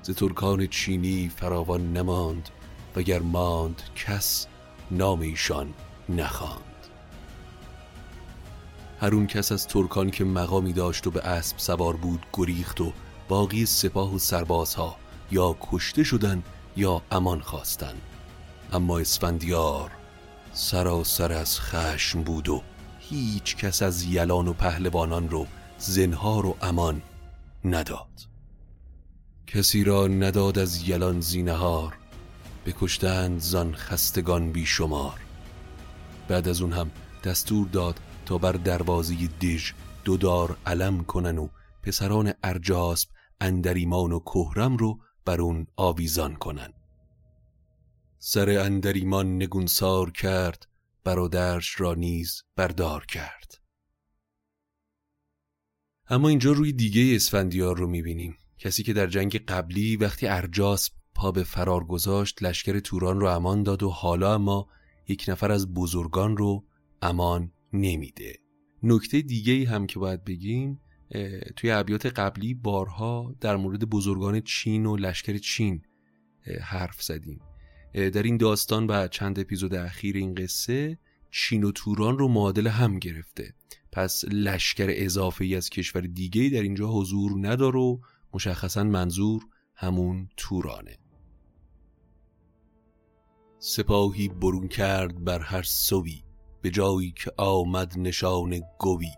ز 0.03 0.11
ترکان 0.11 0.67
چینی 0.67 1.29
فراوان 1.37 1.93
نماند 1.93 2.49
وگر 2.97 3.19
ماند 3.19 3.83
کس 3.97 4.47
نام 4.91 5.21
ایشان 5.21 5.75
نخواند. 6.09 6.87
هر 9.01 9.15
اون 9.15 9.27
کس 9.27 9.53
از 9.53 9.67
ترکان 9.67 10.11
که 10.11 10.25
مقامی 10.25 10.73
داشت 10.73 11.07
و 11.07 11.11
به 11.11 11.21
اسب 11.21 11.59
سوار 11.59 11.97
بود 11.97 12.27
گریخت 12.33 12.81
و 12.81 12.93
باقی 13.29 13.67
سپاه 13.67 14.15
و 14.15 14.19
سربازها 14.19 14.97
یا 15.31 15.57
کشته 15.71 16.05
شدن 16.05 16.43
یا 16.77 17.03
امان 17.11 17.41
خواستند 17.41 18.03
اما 18.73 18.99
اسفندیار 18.99 19.91
سراسر 20.53 21.33
از 21.33 21.61
خشم 21.61 22.23
بود 22.23 22.49
و 22.49 22.63
هیچ 22.99 23.57
کس 23.57 23.83
از 23.83 24.03
یلان 24.03 24.49
و 24.49 24.53
پهلوانان 24.53 25.29
رو 25.29 25.47
زنهار 25.79 26.47
و 26.47 26.57
امان 26.63 27.03
نداد. 27.65 28.29
کسی 29.47 29.85
را 29.85 30.07
نداد 30.07 30.59
از 30.59 30.89
یلان 30.89 31.21
زینهار 31.21 31.97
بکشتند 32.67 33.41
زان 33.41 33.75
خستگان 33.75 34.53
بیشمار. 34.53 35.21
بعد 36.29 36.49
از 36.49 36.61
اون 36.61 36.73
هم 36.73 36.91
دستور 37.25 37.69
داد 37.69 38.01
تا 38.27 38.39
بر 38.39 38.53
دروازه 38.53 39.15
دژ 39.43 39.73
دودار 40.05 40.57
علم 40.67 41.05
کنن 41.05 41.39
و 41.39 41.49
پسران 41.83 42.33
ارجاسب 42.43 43.09
اندریمان 43.41 44.13
و 44.13 44.21
کهرم 44.21 44.77
رو 44.77 44.99
بر 45.27 45.41
اون 45.41 45.67
آویزان 45.77 46.37
کنن 46.37 46.73
سر 48.19 48.59
اندریمان 48.59 49.37
نگونسار 49.37 50.11
کرد 50.11 50.67
برادرش 51.05 51.81
را 51.81 51.95
نیز 51.95 52.43
بردار 52.57 53.07
کرد. 53.07 53.61
اما 56.09 56.29
اینجا 56.29 56.53
روی 56.53 56.73
دیگه 56.73 57.17
اسفندیار 57.17 57.77
رو 57.79 57.87
می‌بینیم. 57.87 58.37
کسی 58.59 58.83
که 58.83 58.93
در 58.93 59.07
جنگ 59.07 59.37
قبلی 59.37 59.97
وقتی 59.97 60.27
ارجاس 60.27 60.91
پا 61.15 61.33
به 61.33 61.43
فرار 61.43 61.85
گذاشت 61.85 62.43
لشکر 62.43 62.79
توران 62.79 63.21
رو 63.21 63.27
امان 63.27 63.63
داد 63.63 63.83
و 63.83 63.91
حالا 63.91 64.35
اما 64.35 64.69
یک 65.09 65.25
نفر 65.29 65.53
از 65.53 65.75
بزرگان 65.75 66.37
رو 66.37 66.65
امان 67.03 67.53
نمیده. 67.73 68.39
نکته 68.83 69.21
دیگه 69.21 69.69
هم 69.69 69.87
که 69.87 69.99
باید 69.99 70.25
بگیم 70.25 70.81
توی 71.57 71.71
ابیات 71.71 72.07
قبلی 72.07 72.55
بارها 72.55 73.35
در 73.41 73.57
مورد 73.57 73.85
بزرگان 73.85 74.41
چین 74.41 74.87
و 74.87 74.97
لشکر 74.97 75.39
چین 75.39 75.83
حرف 76.63 77.03
زدیم. 77.03 77.41
در 77.95 78.23
این 78.23 78.37
داستان 78.37 78.87
و 78.87 79.09
چند 79.09 79.39
اپیزود 79.39 79.75
اخیر 79.75 80.17
این 80.17 80.35
قصه 80.35 80.99
چین 81.31 81.65
و 81.65 81.73
توران 81.73 82.19
رو 82.19 82.29
معادل 82.29 82.67
هم 82.67 82.99
گرفته. 82.99 83.55
پس 83.93 84.25
لشکر 84.25 84.87
اضافه 84.89 85.45
ای 85.45 85.57
از 85.57 85.71
کشور 85.71 86.01
دیگه 86.01 86.49
در 86.49 86.63
اینجا 86.63 86.89
حضور 86.89 87.33
نداره 87.49 87.79
و 87.79 87.99
مشخصا 88.35 88.85
منظور 88.85 89.43
همون 89.75 90.29
تورانه. 90.37 90.99
سپاهی 93.59 94.29
برون 94.29 94.69
کرد 94.69 95.25
بر 95.25 95.41
هر 95.41 95.63
سوی 95.63 96.23
به 96.63 96.71
جایی 96.71 97.15
که 97.17 97.33
آمد 97.37 97.99
نشان 97.99 98.61
گوی. 98.79 99.11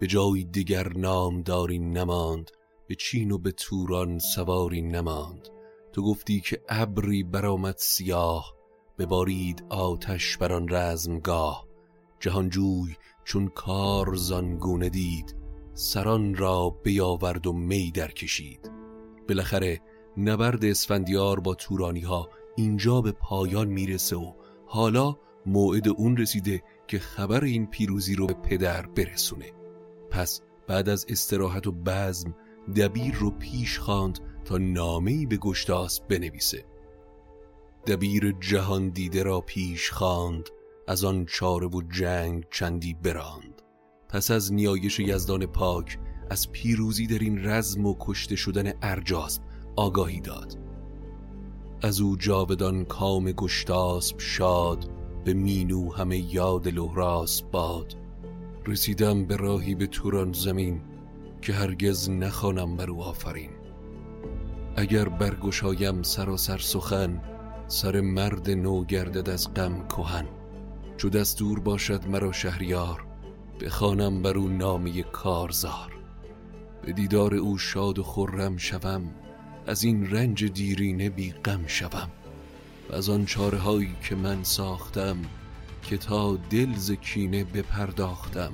به 0.00 0.06
جایی 0.06 0.44
دیگر 0.44 0.88
نامداری 0.88 1.78
نماند 1.78 2.50
به 2.86 2.94
چین 2.94 3.30
و 3.30 3.38
به 3.38 3.52
توران 3.52 4.18
سواری 4.18 4.82
نماند. 4.82 5.48
تو 5.92 6.02
گفتی 6.02 6.40
که 6.40 6.62
ابری 6.68 7.22
برآمد 7.22 7.74
سیاه 7.78 8.54
ببارید 8.98 9.64
آتش 9.68 10.36
بر 10.36 10.52
آن 10.52 10.68
رزمگاه. 10.68 11.66
جهانجوی 12.20 12.96
چون 13.24 13.48
کار 13.48 14.14
زانگونه 14.14 14.88
دید 14.88 15.36
سران 15.74 16.34
را 16.34 16.70
بیاورد 16.70 17.46
و 17.46 17.52
می 17.52 17.90
در 17.90 18.10
کشید 18.10 18.70
بالاخره 19.28 19.80
نبرد 20.16 20.64
اسفندیار 20.64 21.40
با 21.40 21.54
تورانی 21.54 22.00
ها 22.00 22.28
اینجا 22.56 23.00
به 23.00 23.12
پایان 23.12 23.68
می‌رسه 23.68 24.16
و 24.16 24.32
حالا 24.66 25.16
موعد 25.46 25.88
اون 25.88 26.16
رسیده 26.16 26.62
که 26.88 26.98
خبر 26.98 27.44
این 27.44 27.66
پیروزی 27.66 28.14
رو 28.14 28.26
به 28.26 28.34
پدر 28.34 28.86
برسونه. 28.86 29.59
پس 30.10 30.40
بعد 30.66 30.88
از 30.88 31.06
استراحت 31.08 31.66
و 31.66 31.72
بزم 31.72 32.34
دبیر 32.76 33.14
رو 33.14 33.30
پیش 33.30 33.78
خواند 33.78 34.18
تا 34.44 34.58
نامه‌ای 34.58 35.26
به 35.26 35.36
گشتاس 35.36 36.00
بنویسه. 36.00 36.64
دبیر 37.86 38.32
جهان 38.40 38.88
دیده 38.88 39.22
را 39.22 39.40
پیش 39.40 39.90
خواند 39.90 40.48
از 40.88 41.04
آن 41.04 41.24
چاره 41.24 41.66
و 41.66 41.82
جنگ 41.82 42.44
چندی 42.50 42.94
براند. 42.94 43.62
پس 44.08 44.30
از 44.30 44.52
نیایش 44.52 45.00
یزدان 45.00 45.46
پاک 45.46 45.98
از 46.30 46.52
پیروزی 46.52 47.06
در 47.06 47.18
این 47.18 47.46
رزم 47.46 47.86
و 47.86 47.96
کشته 48.00 48.36
شدن 48.36 48.72
ارجاسب 48.82 49.42
آگاهی 49.76 50.20
داد. 50.20 50.58
از 51.82 52.00
او 52.00 52.16
جاودان 52.16 52.84
کام 52.84 53.32
گشتاسب 53.32 54.18
شاد 54.18 54.90
به 55.24 55.34
مینو 55.34 55.92
همه 55.92 56.34
یاد 56.34 56.68
لحراس 56.68 57.42
باد. 57.42 57.99
رسیدم 58.66 59.24
به 59.24 59.36
راهی 59.36 59.74
به 59.74 59.86
توران 59.86 60.32
زمین 60.32 60.80
که 61.42 61.52
هرگز 61.52 62.10
نخوانم 62.10 62.76
بر 62.76 62.90
او 62.90 63.02
آفرین. 63.02 63.50
اگر 64.76 65.08
برگشایم 65.08 66.02
سراسر 66.02 66.58
سخن 66.58 67.22
سر 67.68 68.00
مرد 68.00 68.50
نو 68.50 68.84
گردد 68.84 69.30
از 69.30 69.54
غم 69.54 69.88
کهن. 69.88 70.26
چو 70.96 71.08
دستور 71.08 71.60
باشد 71.60 72.06
مرا 72.06 72.32
شهریار 72.32 73.04
بخوانم 73.60 74.22
بر 74.22 74.38
او 74.38 74.48
نامه 74.48 75.02
کارزار. 75.02 75.92
به 76.82 76.92
دیدار 76.92 77.34
او 77.34 77.58
شاد 77.58 77.98
و 77.98 78.02
خرم 78.02 78.56
شوم 78.56 79.10
از 79.66 79.84
این 79.84 80.10
رنج 80.10 80.44
دیرینه 80.44 81.10
بی 81.10 81.32
غم 81.32 81.66
شوم. 81.66 82.10
و 82.90 82.94
از 82.94 83.08
آن 83.08 83.24
چاره 83.24 83.58
هایی 83.58 83.96
که 84.02 84.14
من 84.14 84.44
ساختم 84.44 85.16
که 85.82 85.96
تا 85.96 86.36
دل 86.36 86.74
ز 86.74 86.92
کینه 86.92 87.44
بپرداختم. 87.44 88.52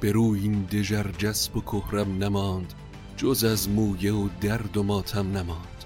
به 0.00 0.12
روی 0.12 0.40
این 0.40 0.62
دژر 0.62 1.10
جسب 1.10 1.56
و 1.56 1.60
کهرم 1.60 2.24
نماند 2.24 2.74
جز 3.16 3.44
از 3.44 3.68
مویه 3.68 4.12
و 4.12 4.28
درد 4.40 4.76
و 4.76 4.82
ماتم 4.82 5.36
نماند. 5.36 5.84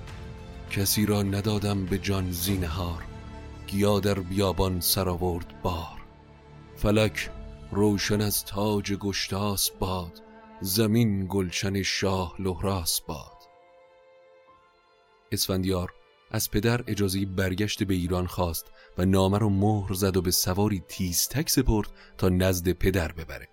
کسی 0.70 1.06
را 1.06 1.22
ندادم 1.22 1.86
به 1.86 1.98
جان 1.98 2.30
زینهار 2.30 3.04
گیا 3.66 4.00
در 4.00 4.18
بیابان 4.18 4.80
سرآورد 4.80 5.62
بار. 5.62 6.04
فلک 6.76 7.30
روشن 7.72 8.20
از 8.20 8.44
تاج 8.44 8.92
گشتاس 8.92 9.70
باد 9.70 10.22
زمین 10.60 11.26
گلشن 11.28 11.82
شاه 11.82 12.34
لحراس 12.38 13.00
باد. 13.00 13.34
اسفندیار 15.32 15.92
از 16.30 16.50
پدر 16.50 16.84
اجازه 16.86 17.26
برگشت 17.26 17.84
به 17.84 17.94
ایران 17.94 18.26
خواست 18.26 18.66
و 18.98 19.04
نامه 19.04 19.38
رو 19.38 19.50
مهر 19.50 19.92
زد 19.92 20.16
و 20.16 20.22
به 20.22 20.30
سواری 20.30 20.82
تیزتک 20.88 21.50
سپرد 21.50 21.88
تا 22.18 22.28
نزد 22.28 22.72
پدر 22.72 23.12
ببره. 23.12 23.48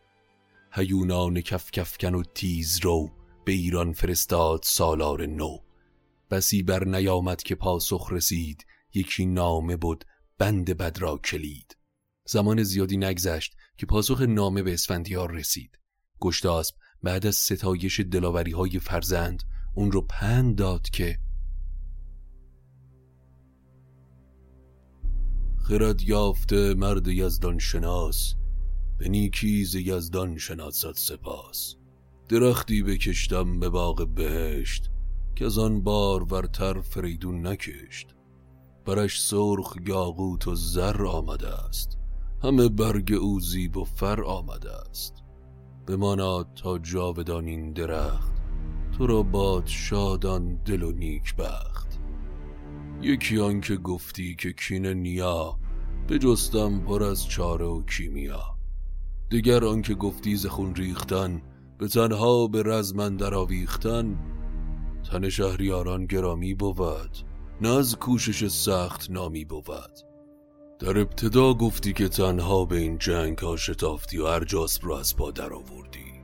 هیونان 0.73 1.41
کف 1.41 1.71
کفکن 1.71 2.15
و 2.15 2.23
تیز 2.23 2.79
رو 2.83 3.11
به 3.45 3.51
ایران 3.51 3.93
فرستاد 3.93 4.59
سالار 4.63 5.25
نو. 5.25 5.57
بسی 6.31 6.63
بر 6.63 6.83
نیامد 6.83 7.43
که 7.43 7.55
پاسخ 7.55 8.07
رسید 8.11 8.65
یکی 8.93 9.25
نامه 9.25 9.75
بود 9.75 10.05
بند 10.37 10.77
بد 10.77 10.97
را 10.99 11.17
کلید. 11.17 11.77
زمان 12.25 12.63
زیادی 12.63 12.97
نگذشت 12.97 13.55
که 13.77 13.85
پاسخ 13.85 14.21
نامه 14.21 14.63
به 14.63 14.73
اسفندیار 14.73 15.31
رسید. 15.31 15.77
گشتاسب 16.19 16.75
بعد 17.03 17.25
از 17.25 17.35
ستایش 17.35 17.99
دلاوری 17.99 18.51
های 18.51 18.79
فرزند 18.79 19.43
اون 19.75 19.91
رو 19.91 20.01
پند 20.01 20.55
داد 20.55 20.89
که 20.89 21.17
خرد 25.63 26.01
یافته 26.01 26.73
مرد 26.73 27.07
یزدان 27.07 27.59
شناس 27.59 28.35
به 28.97 29.09
نیکیز 29.09 29.75
یزدان 29.75 30.37
شناسد 30.37 30.93
سپاس. 30.95 31.75
درختی 32.29 32.83
بکشتم 32.83 33.59
به 33.59 33.69
باغ 33.69 34.07
بهشت 34.15 34.89
که 35.35 35.45
از 35.45 35.57
آن 35.57 35.81
بار 35.81 36.33
ورتر 36.33 36.81
فریدون 36.81 37.47
نکشت. 37.47 38.07
برش 38.85 39.21
سرخ 39.21 39.77
یاقوت 39.87 40.47
و 40.47 40.55
زر 40.55 41.05
آمده 41.05 41.47
است 41.47 41.97
همه 42.43 42.69
برگ 42.69 43.13
او 43.13 43.39
زیب 43.39 43.77
و 43.77 43.83
فر 43.83 44.23
آمده 44.23 44.71
است 44.71 45.13
بماناد 45.87 46.47
تا 46.55 46.77
جاودان 46.77 47.47
این 47.47 47.73
درخت 47.73 48.31
تو 48.97 49.07
را 49.07 49.23
باد 49.23 49.67
شادان 49.67 50.55
دل 50.55 50.83
و 50.83 50.91
نیک 50.91 51.35
بخت. 51.35 51.70
یکی 53.03 53.39
آن 53.39 53.61
که 53.61 53.75
گفتی 53.75 54.35
که 54.35 54.53
کین 54.53 54.85
نیا 54.85 55.57
جستم 56.17 56.79
پر 56.79 57.03
از 57.03 57.27
چاره 57.27 57.65
و 57.65 57.83
کیمیا. 57.85 58.43
دیگر 59.29 59.65
آن 59.65 59.81
که 59.81 59.95
گفتی 59.95 60.35
زخون 60.35 60.75
ریختن 60.75 61.41
به 61.77 61.87
تنها 61.87 62.47
به 62.47 62.63
رزمن 62.63 63.15
در 63.15 63.33
آویختن. 63.33 64.19
تن 65.11 65.29
شهریاران 65.29 66.05
گرامی 66.05 66.53
بود 66.53 67.17
نه 67.61 67.69
از 67.69 67.95
کوشش 67.95 68.47
سخت 68.47 69.11
نامی 69.11 69.45
بود. 69.45 69.99
در 70.79 70.99
ابتدا 70.99 71.53
گفتی 71.53 71.93
که 71.93 72.09
تنها 72.09 72.65
به 72.65 72.77
این 72.77 72.97
جنگ 72.97 73.37
ها 73.37 73.57
شتافتی 73.57 74.17
و 74.17 74.23
ارجاسب 74.23 74.87
را 74.87 74.99
از 74.99 75.15
پا 75.15 75.31
در 75.31 75.53
آوردی. 75.53 76.21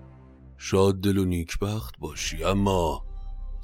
شاد 0.57 1.01
دل 1.01 1.17
و 1.17 1.25
نیکبخت 1.25 1.99
باشی 1.99 2.43
اما 2.43 3.06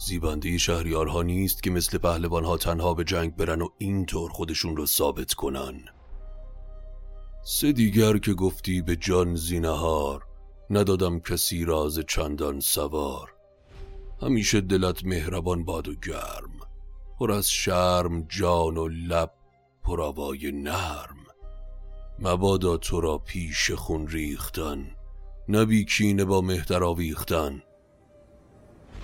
زیبنده 0.05 0.57
شهریارها 0.57 1.23
نیست 1.23 1.63
که 1.63 1.69
مثل 1.69 1.97
پهلوان 1.97 2.45
ها 2.45 2.57
تنها 2.57 2.93
به 2.93 3.03
جنگ 3.03 3.35
برن 3.35 3.61
و 3.61 3.69
اینطور 3.77 4.31
خودشون 4.31 4.77
رو 4.77 4.85
ثابت 4.85 5.33
کنن. 5.33 5.85
سه 7.43 7.71
دیگر 7.71 8.17
که 8.17 8.33
گفتی 8.33 8.81
به 8.81 8.95
جان 8.95 9.35
زینهار 9.35 10.23
ندادم 10.69 11.19
کسی 11.19 11.65
راز 11.65 11.99
چندان 12.07 12.59
سوار. 12.59 13.33
همیشه 14.21 14.61
دلت 14.61 15.05
مهربان 15.05 15.65
باد 15.65 15.87
و 15.87 15.95
گرم 15.95 16.59
پر 17.19 17.31
از 17.31 17.49
شرم 17.49 18.23
جان 18.23 18.77
و 18.77 18.87
لب 18.87 19.31
پرآوای 19.83 20.51
نرم. 20.51 21.17
مبادا 22.19 22.77
تو 22.77 23.01
را 23.01 23.17
پیش 23.17 23.71
خون 23.71 24.07
ریختن 24.07 24.95
نبی 25.49 25.85
کینه 25.85 26.25
با 26.25 26.41
مهتر 26.41 26.83
آویختن. 26.83 27.63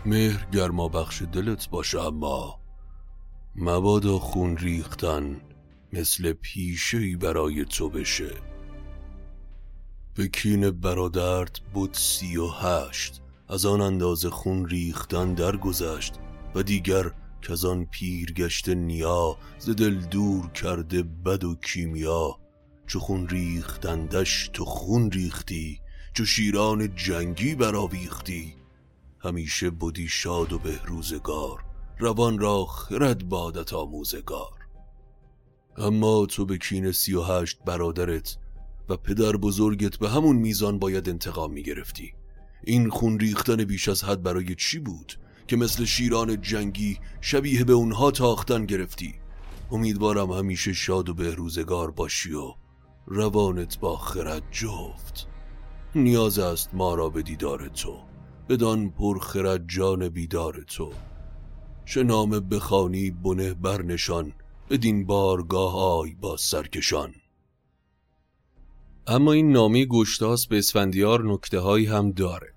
مهر 0.05 0.45
گرما 0.51 0.87
بخش 0.87 1.21
دلت 1.21 1.69
باشه 1.69 1.99
اما 1.99 2.59
مبادا 3.55 4.19
خون 4.19 4.57
ریختن 4.57 5.41
مثل 5.93 6.33
پیشهی 6.33 7.15
برای 7.15 7.65
تو 7.65 7.89
بشه. 7.89 8.31
به 10.15 10.27
کین 10.27 10.71
برادرت 10.71 11.59
بود 11.73 11.93
سی 11.93 12.37
و 12.37 12.47
هشت 12.47 13.21
از 13.49 13.65
آن 13.65 13.81
اندازه 13.81 14.29
خون 14.29 14.69
ریختن 14.69 15.33
درگذشت 15.33 16.13
و 16.55 16.63
دیگر 16.63 17.11
که 17.41 17.51
از 17.51 17.65
آن 17.65 17.85
پیرگشت 17.85 18.69
نیا 18.69 19.37
ز 19.59 19.69
دل 19.69 19.95
دور 19.95 20.49
کرده 20.51 21.03
بد 21.03 21.43
و 21.43 21.55
کیمیا. 21.55 22.39
چو 22.87 22.99
خون 22.99 23.29
ریختندش 23.29 24.49
تو 24.53 24.65
خون 24.65 25.11
ریختی 25.11 25.79
چو 26.13 26.25
شیران 26.25 26.95
جنگی 26.95 27.55
برآویختی. 27.55 28.58
همیشه 29.19 29.69
بودی 29.69 30.07
شاد 30.07 30.53
و 30.53 30.59
بهروزگار 30.59 31.63
روان 31.99 32.39
را 32.39 32.65
خرد 32.65 33.29
بادت 33.29 33.73
آموزگار. 33.73 34.59
اما 35.77 36.25
تو 36.25 36.45
به 36.45 36.57
کین 36.57 36.91
سی 36.91 37.13
و 37.13 37.21
هشت 37.21 37.59
برادرت 37.65 38.37
و 38.89 38.97
پدر 38.97 39.31
بزرگت 39.31 39.97
به 39.97 40.09
همون 40.09 40.35
میزان 40.35 40.79
باید 40.79 41.09
انتقام 41.09 41.53
می 41.53 41.63
گرفتی 41.63 42.13
این 42.63 42.89
خون 42.89 43.19
ریختن 43.19 43.63
بیش 43.63 43.89
از 43.89 44.03
حد 44.03 44.23
برای 44.23 44.55
چی 44.55 44.79
بود 44.79 45.19
که 45.47 45.55
مثل 45.55 45.85
شیران 45.85 46.41
جنگی 46.41 46.99
شبیه 47.21 47.63
به 47.63 47.73
اونها 47.73 48.11
تاختن 48.11 48.65
گرفتی؟ 48.65 49.15
امیدوارم 49.71 50.31
همیشه 50.31 50.73
شاد 50.73 51.09
و 51.09 51.13
بهروزگار 51.13 51.91
باشی 51.91 52.33
و 52.33 52.53
روانت 53.05 53.79
با 53.79 53.97
خرد 53.97 54.43
جفت. 54.51 55.27
نیاز 55.95 56.39
است 56.39 56.69
ما 56.73 56.95
را 56.95 57.09
به 57.09 57.21
دیدار 57.21 57.67
تو. 57.67 57.99
بدان 58.49 58.89
پر 58.89 59.19
خرد 59.19 59.67
جان 59.67 60.09
بیدار 60.09 60.63
تو. 60.67 60.93
چه 61.85 62.03
نام 62.03 62.29
بخانی 62.29 63.11
بنه 63.11 63.53
برنشان 63.53 64.33
بدین 64.69 65.05
بارگاه 65.05 65.75
آی 65.75 66.15
با 66.15 66.37
سرکشان. 66.37 67.13
اما 69.07 69.31
این 69.31 69.51
نامه 69.51 69.85
گشتاس 69.85 70.47
به 70.47 70.57
اسفندیار 70.57 71.33
نکته 71.33 71.59
هایی 71.59 71.85
هم 71.85 72.11
داره. 72.11 72.53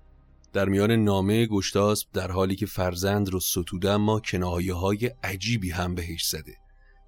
در 0.53 0.69
میان 0.69 0.91
نامه 0.91 1.45
گشتاسب 1.45 2.07
در 2.13 2.31
حالی 2.31 2.55
که 2.55 2.65
فرزند 2.65 3.29
رو 3.29 3.39
ستوده 3.39 3.91
اما 3.91 4.19
کنایه 4.19 4.73
های 4.73 5.11
عجیبی 5.23 5.71
هم 5.71 5.95
بهش 5.95 6.27
زده. 6.27 6.57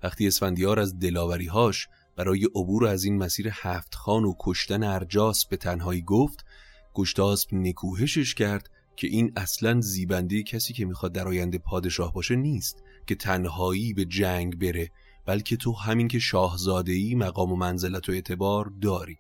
وقتی 0.04 0.28
اسفندیار 0.28 0.80
از 0.80 1.00
دلاوریهاش 1.00 1.88
برای 2.16 2.46
عبور 2.46 2.88
از 2.88 3.04
این 3.04 3.18
مسیر 3.18 3.50
هفت 3.52 3.96
خان 3.96 4.26
و 4.26 4.34
کشتن 4.40 4.84
ارجاس 4.84 5.46
به 5.46 5.58
تنهایی 5.58 6.02
گفت 6.02 6.46
گشتاسب 6.94 7.54
نکوهشش 7.54 8.34
کرد 8.34 8.70
که 8.96 9.08
این 9.08 9.34
اصلا 9.36 9.82
زیبنده 9.82 10.44
کسی 10.44 10.74
که 10.74 10.86
می‌خواد 10.86 11.12
در 11.12 11.28
آینده 11.28 11.58
پادشاه 11.58 12.14
باشه 12.14 12.36
نیست 12.36 12.84
که 13.08 13.16
تنهایی 13.16 13.94
به 13.94 14.06
جنگ 14.06 14.60
بره 14.60 14.92
بلکه 15.26 15.58
تو 15.58 15.74
همین 15.74 16.08
که 16.08 16.20
شاهزادهی 16.20 17.16
مقام 17.16 17.52
و 17.52 17.56
منزلت 17.56 18.10
و 18.10 18.12
اعتبار 18.12 18.72
داری. 18.82 19.18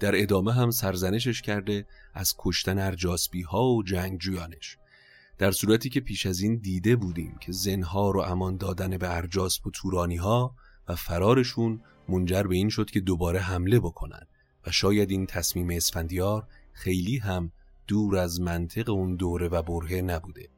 در 0.00 0.22
ادامه 0.22 0.52
هم 0.52 0.70
سرزنشش 0.70 1.42
کرده 1.42 1.86
از 2.14 2.34
کشتن 2.38 2.78
ارجاسبی 2.78 3.42
ها 3.42 3.64
و 3.64 3.82
جنگجویانش. 3.82 4.78
در 5.38 5.50
صورتی 5.50 5.88
که 5.88 6.00
پیش 6.00 6.26
از 6.26 6.40
این 6.40 6.56
دیده 6.56 6.96
بودیم 6.96 7.36
که 7.40 7.52
زنها 7.52 8.12
و 8.12 8.16
امان 8.16 8.56
دادن 8.56 8.98
به 8.98 9.16
ارجاسب 9.16 9.66
و 9.66 9.70
تورانی 9.70 10.16
ها 10.16 10.54
و 10.88 10.94
فرارشون 10.94 11.80
منجر 12.08 12.42
به 12.42 12.54
این 12.54 12.68
شد 12.68 12.90
که 12.90 13.00
دوباره 13.00 13.40
حمله 13.40 13.80
بکنن. 13.80 14.26
و 14.66 14.70
شاید 14.70 15.10
این 15.10 15.26
تصمیم 15.26 15.70
اسفندیار 15.70 16.46
خیلی 16.72 17.18
هم 17.18 17.52
دور 17.86 18.16
از 18.16 18.40
منطق 18.40 18.90
اون 18.90 19.16
دوره 19.16 19.48
و 19.48 19.62
برهه 19.62 20.02
نبوده 20.02 20.48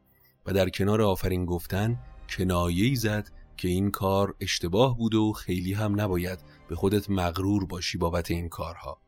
و 0.46 0.52
در 0.52 0.68
کنار 0.68 1.02
آفرین 1.02 1.44
گفتن 1.44 1.98
کنایه‌ای 2.28 2.96
زد 2.96 3.30
که 3.56 3.68
این 3.68 3.90
کار 3.90 4.34
اشتباه 4.40 4.96
بود 4.96 5.14
و 5.14 5.32
خیلی 5.32 5.74
هم 5.74 6.00
نباید 6.00 6.38
به 6.68 6.76
خودت 6.76 7.10
مغرور 7.10 7.66
باشی 7.66 7.98
بابت 7.98 8.30
این 8.30 8.48
کارها. 8.48 8.98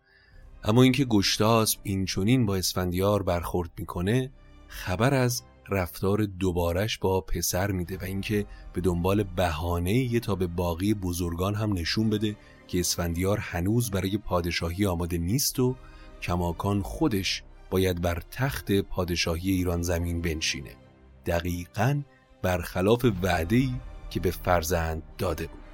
اما 0.64 0.83
اینکه 0.83 1.04
گشتاسب 1.04 1.80
این 1.83 2.04
چونین 2.04 2.46
با 2.46 2.56
اسفندیار 2.56 3.22
برخورد 3.22 3.70
می‌کنه 3.78 4.33
خبر 4.68 5.14
از 5.14 5.42
رفتار 5.68 6.24
دوبارش 6.24 6.98
با 6.98 7.20
پسر 7.20 7.70
میده 7.70 7.96
و 7.96 8.04
اینکه 8.04 8.46
به 8.72 8.80
دنبال 8.80 9.22
بهانه 9.22 9.92
یه 9.92 10.20
تا 10.20 10.35
به 10.35 10.46
باقی 10.46 10.94
بزرگان 10.94 11.54
هم 11.54 11.72
نشون 11.72 12.11
بده 12.11 12.37
که 12.68 12.80
اسفندیار 12.80 13.38
هنوز 13.38 13.90
برای 13.90 14.18
پادشاهی 14.18 14.87
آماده 14.87 15.18
نیست 15.18 15.61
و 15.61 15.76
کماکان 16.22 16.83
خودش 16.83 17.42
باید 17.70 18.02
بر 18.02 18.22
تخت 18.30 18.72
پادشاهی 18.72 19.50
ایران 19.50 19.83
زمین 19.83 20.20
بنشینه. 20.20 20.74
دقیقا 21.26 22.02
برخلاف 22.42 23.04
وعده‌ای 23.22 23.74
که 24.11 24.20
به 24.20 24.30
فرزند 24.30 25.02
داده 25.18 25.46
بود. 25.46 25.69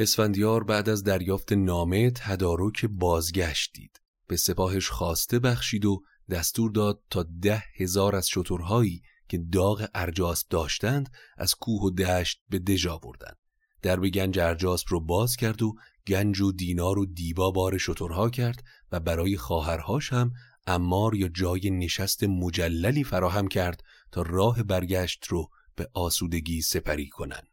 اسفندیار 0.00 0.64
بعد 0.64 0.88
از 0.88 1.04
دریافت 1.04 1.52
نامه 1.52 2.10
تدارک 2.10 2.84
بازگشت 2.84 3.70
دید 3.74 4.00
به 4.26 4.36
سپاهش 4.36 4.88
خواسته 4.88 5.38
بخشید 5.38 5.84
و 5.84 6.02
دستور 6.30 6.70
داد 6.70 7.02
تا 7.10 7.26
ده 7.42 7.62
هزار 7.76 8.16
از 8.16 8.28
شترهایی 8.28 9.02
که 9.28 9.38
داغ 9.38 9.88
ارجاسب 9.94 10.48
داشتند 10.48 11.08
از 11.38 11.54
کوه 11.54 11.82
و 11.82 11.90
دشت 11.90 12.42
به 12.48 12.58
دژ 12.58 12.86
آوردند 12.86 13.36
درب 13.82 14.08
گنج 14.08 14.38
ارجاسب 14.38 14.86
رو 14.88 15.00
باز 15.00 15.36
کرد 15.36 15.62
و 15.62 15.74
گنج 16.06 16.40
و 16.40 16.52
دینار 16.52 16.98
و 16.98 17.06
دیبا 17.06 17.50
بار 17.50 17.78
شترها 17.78 18.30
کرد 18.30 18.64
و 18.92 19.00
برای 19.00 19.36
خواهرهاش 19.36 20.12
هم 20.12 20.32
امار 20.66 21.14
یا 21.14 21.28
جای 21.28 21.70
نشست 21.70 22.24
مجللی 22.24 23.04
فراهم 23.04 23.48
کرد 23.48 23.82
تا 24.12 24.22
راه 24.22 24.62
برگشت 24.62 25.26
رو 25.26 25.50
به 25.76 25.88
آسودگی 25.94 26.62
سپری 26.62 27.08
کنند. 27.08 27.49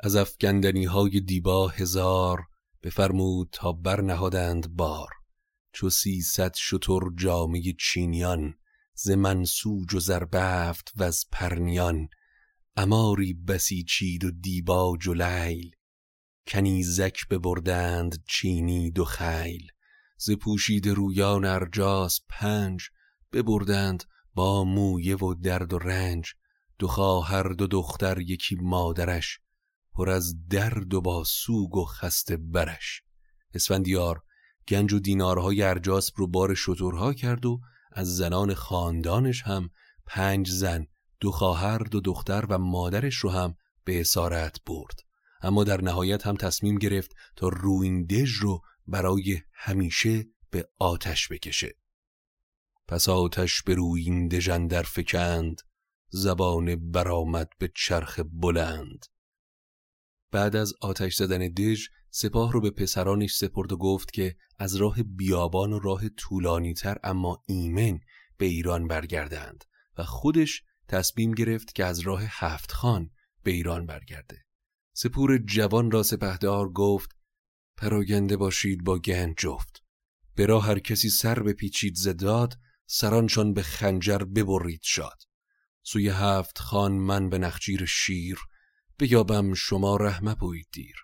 از 0.00 0.16
افگندنی 0.16 0.84
های 0.84 1.20
دیبا 1.20 1.68
هزار 1.68 2.46
بفرمود 2.82 3.48
تا 3.52 3.72
برنهادند 3.72 4.76
بار. 4.76 5.08
چو 5.72 5.90
سیصد 5.90 6.54
شتر 6.54 7.00
جامعه 7.16 7.74
چینیان 7.80 8.54
ز 8.94 9.10
منسوج 9.10 9.94
و 9.94 10.00
زربفت 10.00 10.92
و 10.96 11.02
از 11.02 11.24
پرنیان. 11.32 12.08
اماری 12.76 13.34
بسیچید 13.34 14.24
و 14.24 14.30
دیبا 14.30 14.96
جلیل 15.00 15.70
کنیزک 16.46 17.28
ببردند 17.28 18.24
چینی 18.28 18.90
دو 18.90 19.04
خیل. 19.04 19.66
ز 20.18 20.30
پوشید 20.30 20.88
رویان 20.88 21.44
ارجاس 21.44 22.20
پنج 22.28 22.82
ببردند 23.32 24.04
با 24.34 24.64
مویه 24.64 25.16
و 25.16 25.34
درد 25.34 25.72
و 25.72 25.78
رنج. 25.78 26.26
دو 26.78 26.88
خواهر 26.88 27.48
دو 27.48 27.66
دختر 27.66 28.20
یکی 28.20 28.56
مادرش 28.60 29.40
پر 29.98 30.10
از 30.10 30.48
درد 30.48 30.94
و 30.94 31.00
با 31.00 31.24
سوگ 31.24 31.76
و 31.76 31.84
خسته 31.84 32.36
برش. 32.36 33.02
اسفندیار 33.54 34.22
گنج 34.68 34.92
و 34.92 34.98
دینارهای 34.98 35.62
ارجاسب 35.62 36.14
رو 36.16 36.26
بار 36.26 36.54
شترها 36.54 37.14
کرد 37.14 37.46
و 37.46 37.60
از 37.92 38.16
زنان 38.16 38.54
خاندانش 38.54 39.42
هم 39.42 39.70
پنج 40.06 40.50
زن 40.50 40.86
دو 41.20 41.30
خواهر 41.30 41.78
دو 41.78 42.00
دختر 42.00 42.44
و 42.48 42.58
مادرش 42.58 43.14
رو 43.14 43.30
هم 43.30 43.54
به 43.84 44.00
اسارت 44.00 44.56
برد. 44.66 45.00
اما 45.42 45.64
در 45.64 45.80
نهایت 45.80 46.26
هم 46.26 46.36
تصمیم 46.36 46.78
گرفت 46.78 47.14
تا 47.36 47.48
رویندژ 47.48 48.30
رو 48.30 48.60
برای 48.86 49.40
همیشه 49.54 50.24
به 50.50 50.68
آتش 50.78 51.28
بکشه. 51.28 51.74
پس 52.88 53.08
آتش 53.08 53.62
به 53.62 53.74
رویندژ 53.74 54.48
اندر 54.48 54.82
فکند 54.82 55.60
زبان 56.08 56.90
برآمد 56.90 57.48
به 57.58 57.70
چرخ 57.74 58.20
بلند. 58.32 59.06
بعد 60.30 60.56
از 60.56 60.74
آتش 60.80 61.14
زدن 61.14 61.48
دژ 61.48 61.86
سپاه 62.10 62.52
رو 62.52 62.60
به 62.60 62.70
پسرانش 62.70 63.34
سپرد 63.34 63.72
و 63.72 63.76
گفت 63.76 64.12
که 64.12 64.36
از 64.58 64.76
راه 64.76 65.02
بیابان 65.02 65.72
و 65.72 65.78
راه 65.78 66.08
طولانی 66.08 66.74
تر 66.74 66.96
اما 67.04 67.42
ایمن 67.46 68.00
به 68.36 68.46
ایران 68.46 68.88
برگردند 68.88 69.64
و 69.98 70.04
خودش 70.04 70.62
تصمیم 70.88 71.32
گرفت 71.32 71.74
که 71.74 71.84
از 71.84 72.00
راه 72.00 72.22
هفت 72.24 72.72
خان 72.72 73.10
به 73.42 73.50
ایران 73.50 73.86
برگرده. 73.86 74.44
سپور 74.92 75.38
جوان 75.38 75.90
را 75.90 76.02
سپهدار 76.02 76.68
گفت 76.72 77.10
پراگنده 77.76 78.36
باشید 78.36 78.84
با 78.84 78.98
گنج 78.98 79.34
جفت. 79.38 79.82
به 80.34 80.46
راه 80.46 80.66
هر 80.66 80.78
کسی 80.78 81.10
سر 81.10 81.42
به 81.42 81.52
پیچید 81.52 81.94
زداد 81.94 82.58
سرانشان 82.86 83.52
به 83.52 83.62
خنجر 83.62 84.18
ببرید 84.18 84.80
شاد. 84.82 85.22
سوی 85.82 86.08
هفت 86.08 86.58
خان 86.58 86.92
من 86.92 87.28
به 87.28 87.38
نخجیر 87.38 87.84
شیر 87.84 88.38
بیابم 88.98 89.54
شما 89.54 89.96
رحمه 89.96 90.34
بوید 90.34 90.68
دیر. 90.72 90.96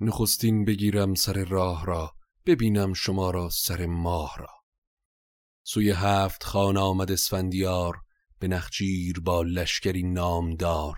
نخستین 0.00 0.64
بگیرم 0.64 1.14
سر 1.14 1.44
راه 1.44 1.86
را 1.86 2.14
ببینم 2.46 2.92
شما 2.92 3.30
را 3.30 3.48
سر 3.50 3.86
ماه 3.86 4.34
را. 4.38 4.50
سوی 5.62 5.90
هفت 5.90 6.44
خان 6.44 6.76
آمد 6.76 7.12
اسفندیار 7.12 7.96
به 8.38 8.48
نخجیر 8.48 9.20
با 9.20 9.42
لشکری 9.42 10.02
نامدار. 10.02 10.96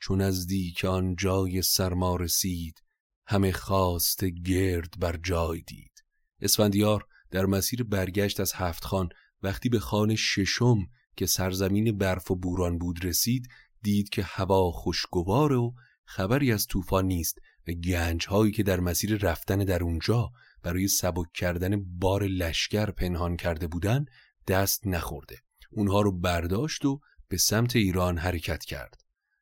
چون 0.00 0.20
از 0.20 0.46
آن 0.84 1.16
جای 1.16 1.62
سرما 1.62 2.16
رسید 2.16 2.82
همه 3.26 3.52
خواست 3.52 4.24
گرد 4.24 4.94
بر 4.98 5.16
جای 5.16 5.60
دید. 5.60 6.04
اسفندیار 6.40 7.04
در 7.30 7.46
مسیر 7.46 7.82
برگشت 7.82 8.40
از 8.40 8.52
هفت 8.52 8.84
خان 8.84 9.08
وقتی 9.42 9.68
به 9.68 9.78
خان 9.78 10.14
ششم 10.14 10.78
که 11.16 11.26
سرزمین 11.26 11.98
برف 11.98 12.30
و 12.30 12.36
بوران 12.36 12.78
بود 12.78 13.04
رسید 13.04 13.48
دید 13.84 14.08
که 14.08 14.22
هوا 14.22 14.70
خوشگوار 14.70 15.52
و 15.52 15.74
خبری 16.04 16.52
از 16.52 16.66
طوفان 16.66 17.04
نیست 17.04 17.38
و 17.68 17.72
گنج 17.72 18.26
هایی 18.26 18.52
که 18.52 18.62
در 18.62 18.80
مسیر 18.80 19.16
رفتن 19.16 19.58
در 19.58 19.82
اونجا 19.82 20.30
برای 20.62 20.88
سبک 20.88 21.32
کردن 21.34 21.84
بار 21.98 22.22
لشکر 22.22 22.90
پنهان 22.90 23.36
کرده 23.36 23.66
بودن 23.66 24.04
دست 24.48 24.86
نخورده. 24.86 25.38
اونها 25.70 26.00
رو 26.00 26.12
برداشت 26.12 26.84
و 26.84 27.00
به 27.28 27.36
سمت 27.36 27.76
ایران 27.76 28.18
حرکت 28.18 28.64
کرد. 28.64 29.00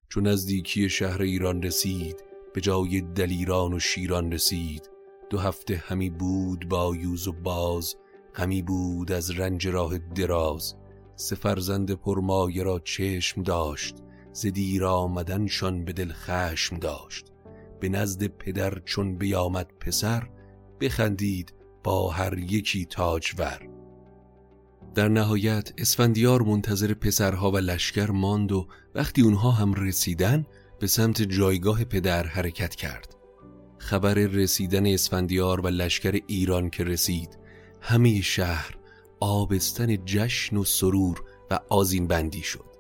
چون 0.09 0.27
نزدیکی 0.27 0.89
شهر 0.89 1.23
ایران 1.23 1.63
رسید 1.63 2.17
به 2.55 2.61
جای 2.61 3.01
دلیران 3.01 3.73
و 3.73 3.79
شیران 3.79 4.33
رسید. 4.33 4.91
دو 5.31 5.39
هفته 5.39 5.83
همی 5.87 6.11
بود 6.11 6.69
با 6.69 6.97
یوز 6.97 7.29
و 7.29 7.33
باز 7.33 7.95
همی 8.35 8.63
بود 8.63 9.13
از 9.13 9.31
رنج 9.31 9.69
راه 9.69 9.99
دراز. 9.99 10.75
سفرزند 11.17 11.91
پرمایه 11.91 12.63
را 12.63 12.79
چشم 12.79 13.43
داشت. 13.43 13.95
ز 14.33 14.47
دیر 14.47 14.85
آمدنشان 14.85 15.85
به 15.85 15.93
دل 15.93 16.13
خشم 16.13 16.79
داشت. 16.79 17.27
به 17.81 17.89
نزد 17.89 18.27
پدر 18.27 18.79
چون 18.85 19.19
بیامد 19.19 19.71
پسر 19.81 20.29
بخندید 20.81 21.55
با 21.85 22.11
هر 22.11 22.39
یکی 22.39 22.85
تاجور. 22.85 23.69
در 24.95 25.09
نهایت 25.09 25.73
اسفندیار 25.79 26.43
منتظر 26.43 26.95
پسرها 26.95 27.51
و 27.51 27.57
لشکر 27.57 28.11
ماند 28.11 28.53
و 28.53 28.69
وقتی 28.95 29.23
اونها 29.23 29.51
هم 29.51 29.75
رسیدن 29.75 30.47
به 30.81 30.87
سمت 30.87 31.23
جایگاه 31.23 31.85
پدر 31.85 32.27
حرکت 32.27 32.75
کرد. 32.75 33.17
خبر 33.79 34.15
رسیدن 34.15 34.87
اسفندیار 34.87 35.61
و 35.61 35.69
لشکر 35.69 36.21
ایران 36.27 36.71
که 36.71 36.85
رسید 36.85 37.39
همه 37.81 38.21
شهر 38.21 38.77
آبستن 39.21 40.05
جشن 40.05 40.57
و 40.57 40.65
سرور 40.65 41.23
و 41.51 41.59
آزین 41.69 42.07
بندی 42.07 42.43
شد. 42.43 42.72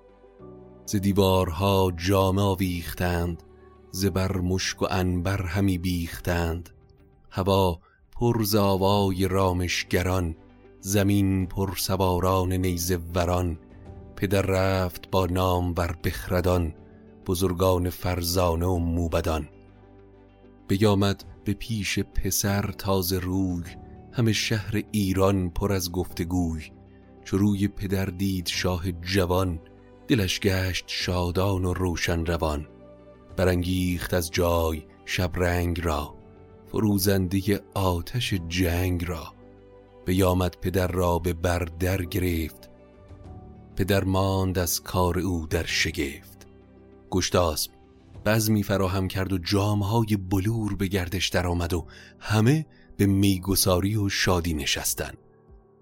ز 0.92 0.96
دیوارها 0.96 1.92
جامه 1.96 2.42
آویختند 2.42 3.42
ز 3.90 4.06
بر 4.06 4.36
مشک 4.36 4.82
و 4.82 4.86
انبر 4.90 5.42
همی 5.42 5.78
بیختند. 5.78 6.70
هوا 7.30 7.80
پر 8.12 8.42
ز 8.42 8.54
آوای 8.54 9.28
رامشگران 9.28 10.36
زمین 10.80 11.46
پر 11.46 11.74
سواران 11.76 12.52
نیزه 12.52 12.98
وران 13.14 13.58
پدر 14.16 14.42
رفت 14.42 15.10
با 15.10 15.26
نام 15.26 15.74
بر 15.74 15.96
بخردان 16.04 16.74
بزرگان 17.26 17.90
فرزانه 17.90 18.66
و 18.66 18.78
موبدان. 18.78 19.48
بیامد 20.68 21.24
به 21.44 21.52
پیش 21.52 21.98
پسر 21.98 22.72
تازه 22.78 23.18
روی 23.18 23.64
همه 24.12 24.32
شهر 24.32 24.82
ایران 24.90 25.50
پر 25.50 25.72
از 25.72 25.92
گفتگوی. 25.92 26.70
چو 27.24 27.36
روی 27.36 27.68
پدر 27.68 28.04
دید 28.04 28.46
شاه 28.46 28.92
جوان 28.92 29.60
دلش 30.08 30.40
گشت 30.40 30.84
شادان 30.86 31.64
و 31.64 31.74
روشن 31.74 32.26
روان 32.26 32.68
برانگیخت 33.36 34.14
از 34.14 34.30
جای 34.30 34.82
شبرنگ 35.04 35.80
را 35.84 36.14
فروزنده 36.66 37.60
آتش 37.74 38.34
جنگ 38.48 39.04
را. 39.08 39.34
بیامد 40.06 40.56
پدر 40.60 40.86
را 40.86 41.18
به 41.18 41.32
بر 41.32 41.58
در 41.58 42.04
گرفت 42.04 42.70
پدر 43.76 44.04
ماند 44.04 44.58
از 44.58 44.82
کار 44.82 45.18
او 45.18 45.46
در 45.46 45.64
شگفت. 45.66 46.46
گشتاسب 47.10 47.70
بزمی 48.26 48.62
فراهم 48.62 49.08
کرد 49.08 49.32
و 49.32 49.38
جامهای 49.38 50.16
بلور 50.16 50.76
به 50.76 50.86
گردش 50.86 51.28
در 51.28 51.46
آمد 51.46 51.74
و 51.74 51.86
همه 52.18 52.66
به 52.96 53.06
میگساری 53.06 53.96
و 53.96 54.08
شادی 54.08 54.54
نشستن 54.54 55.12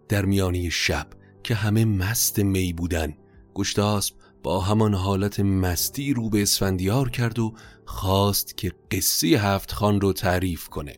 در 0.08 0.24
میانی 0.24 0.70
شب 0.70 1.06
که 1.42 1.54
همه 1.54 1.84
مست 1.84 2.38
می 2.38 2.72
بودن 2.72 3.14
گشتاسب 3.60 4.14
با 4.42 4.60
همان 4.60 4.94
حالت 4.94 5.40
مستی 5.40 6.14
رو 6.14 6.30
به 6.30 6.42
اسفندیار 6.42 7.10
کرد 7.10 7.38
و 7.38 7.54
خواست 7.84 8.56
که 8.56 8.72
قصه 8.90 9.26
هفت 9.26 9.72
خان 9.72 10.00
رو 10.00 10.12
تعریف 10.12 10.68
کنه. 10.68 10.96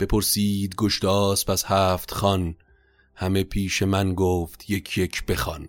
بپرسید 0.00 0.74
گشتاس 0.76 1.44
پس 1.44 1.64
هفت 1.64 2.14
خان. 2.14 2.54
همه 3.14 3.44
پیش 3.44 3.82
من 3.82 4.14
گفت 4.14 4.70
یک 4.70 4.98
یک 4.98 5.26
بخوان. 5.26 5.68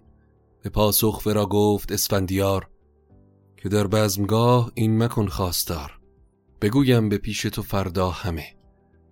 به 0.62 0.70
پاسخ 0.70 1.26
ورا 1.26 1.46
گفت 1.46 1.92
اسفندیار 1.92 2.70
که 3.58 3.70
در 3.70 3.88
بزمگاه 3.88 4.72
این 4.76 5.04
مکن 5.04 5.28
خواستار. 5.28 6.00
بگویم 6.62 7.10
به 7.10 7.18
پیش 7.18 7.42
تو 7.42 7.62
فردا 7.62 8.10
همه. 8.10 8.56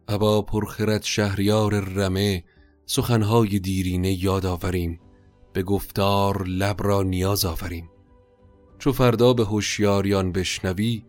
ابا 0.07 0.41
پرخرد 0.41 1.03
شهریار 1.03 1.79
رمه 1.79 2.43
سخنهای 2.85 3.59
دیرینه 3.59 4.23
یاد 4.23 4.45
آوریم. 4.45 4.99
به 5.53 5.63
گفتار 5.63 6.43
لب 6.43 6.83
را 6.83 7.03
نیاز 7.03 7.45
آوریم 7.45 7.89
چو 8.79 8.91
فردا 8.91 9.33
به 9.33 9.45
هوشیاریان 9.45 10.31
بشنوی 10.31 11.03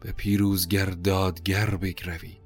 به 0.00 0.12
پیروزگر 0.12 0.86
دادگر 0.86 1.76
بگروی. 1.76 2.36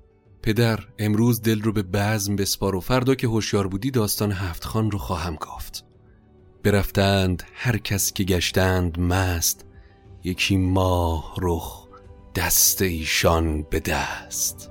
پدر 0.43 0.79
امروز 0.99 1.43
دل 1.43 1.63
رو 1.63 1.73
به 1.73 1.83
بزم 1.83 2.37
بسپار 2.37 2.75
و 2.77 2.81
فردا 2.81 3.15
که 3.15 3.27
هوشیار 3.27 3.67
بودی 3.67 3.91
داستان 3.91 4.33
هفت 4.33 4.65
خان 4.65 4.91
رو 4.91 4.99
خواهم 4.99 5.37
گفت. 5.37 5.85
برفتند 6.63 7.43
هر 7.55 7.79
کس 7.79 8.13
که 8.13 8.25
گشتند 8.25 9.01
مست 9.01 9.67
یکی 10.25 10.57
ماه 10.57 11.35
رخ 11.39 11.89
دست 12.35 12.83
ایشان 12.83 13.63
به 13.63 13.81
دست. 13.81 14.71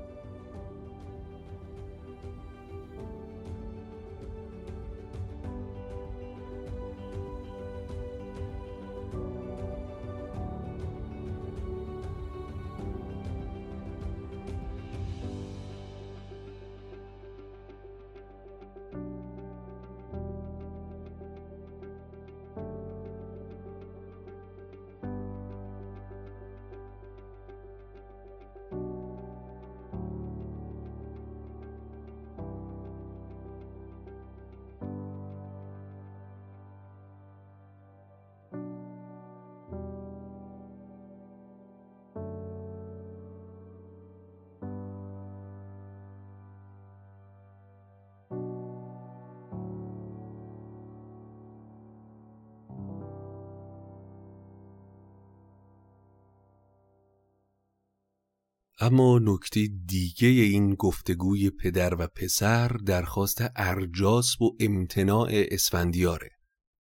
اما 58.80 59.20
نکته 59.20 59.68
دیگه 59.86 60.28
این 60.28 60.76
گفتگوی 60.76 61.50
پدر 61.50 61.94
و 61.94 62.08
پسر 62.08 62.68
درخواست 62.68 63.44
ارجاس 63.56 64.42
و 64.42 64.56
امتناع 64.60 65.30
اسفندیاره. 65.32 66.30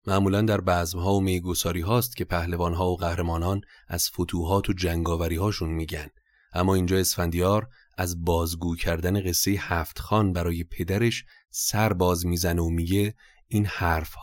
معمولا 0.07 0.42
در 0.42 0.61
بزمها 0.61 1.14
و 1.14 1.20
میگساری 1.20 1.80
هاست 1.80 2.16
که 2.16 2.24
پهلوانها 2.24 2.90
و 2.90 2.96
قهرمانان 2.96 3.61
از 3.88 4.11
فتوحات 4.11 4.68
و 4.68 4.72
جنگاوری 4.72 5.37
هاشون 5.37 5.68
میگن. 5.68 6.09
اما 6.52 6.74
اینجا 6.74 6.98
اسفندیار 6.98 7.68
از 7.98 8.24
بازگو 8.24 8.76
کردن 8.76 9.28
قصه 9.28 9.50
هفت 9.50 9.98
خان 9.98 10.33
برای 10.33 10.64
پدرش 10.64 11.24
سر 11.50 11.92
باز 11.92 12.26
می‌زنه 12.26 12.62
و 12.62 12.68
میگه 12.68 13.14
این 13.48 13.66
حرف 13.66 14.14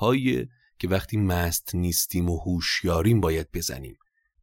که 0.79 0.88
وقتی 0.88 1.17
مست 1.17 1.75
نیستیم 1.75 2.29
و 2.29 2.38
هوشیاریم 2.38 3.21
باید 3.21 3.47
بزنیم. 3.53 3.95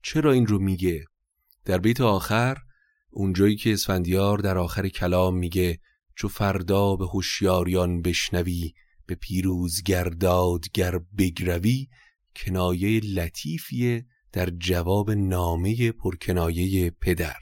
چرا 0.03 0.33
این 0.33 0.47
رو 0.47 0.59
میگه؟ 0.59 1.05
در 1.65 1.79
بیت 1.79 2.01
آخر 2.01 2.59
اونجایی 3.11 3.57
که 3.57 3.73
اسفندیار 3.73 4.39
در 4.39 4.59
آخر 4.59 4.89
کلام 4.89 5.37
میگه 5.37 5.81
چو 6.17 6.29
فردا 6.29 6.97
به 6.97 7.07
هوشیاریان 7.07 8.03
بشنوی 8.03 8.73
به 9.07 9.15
پیروز 9.15 9.83
گردادگر 9.83 10.99
بگروی 11.19 11.89
کنایه 12.37 13.01
لطیفیه 13.01 14.07
در 14.33 14.51
جواب 14.51 15.11
نامه 15.11 15.93
پرکنایه 15.93 16.91
پدر. 16.91 17.37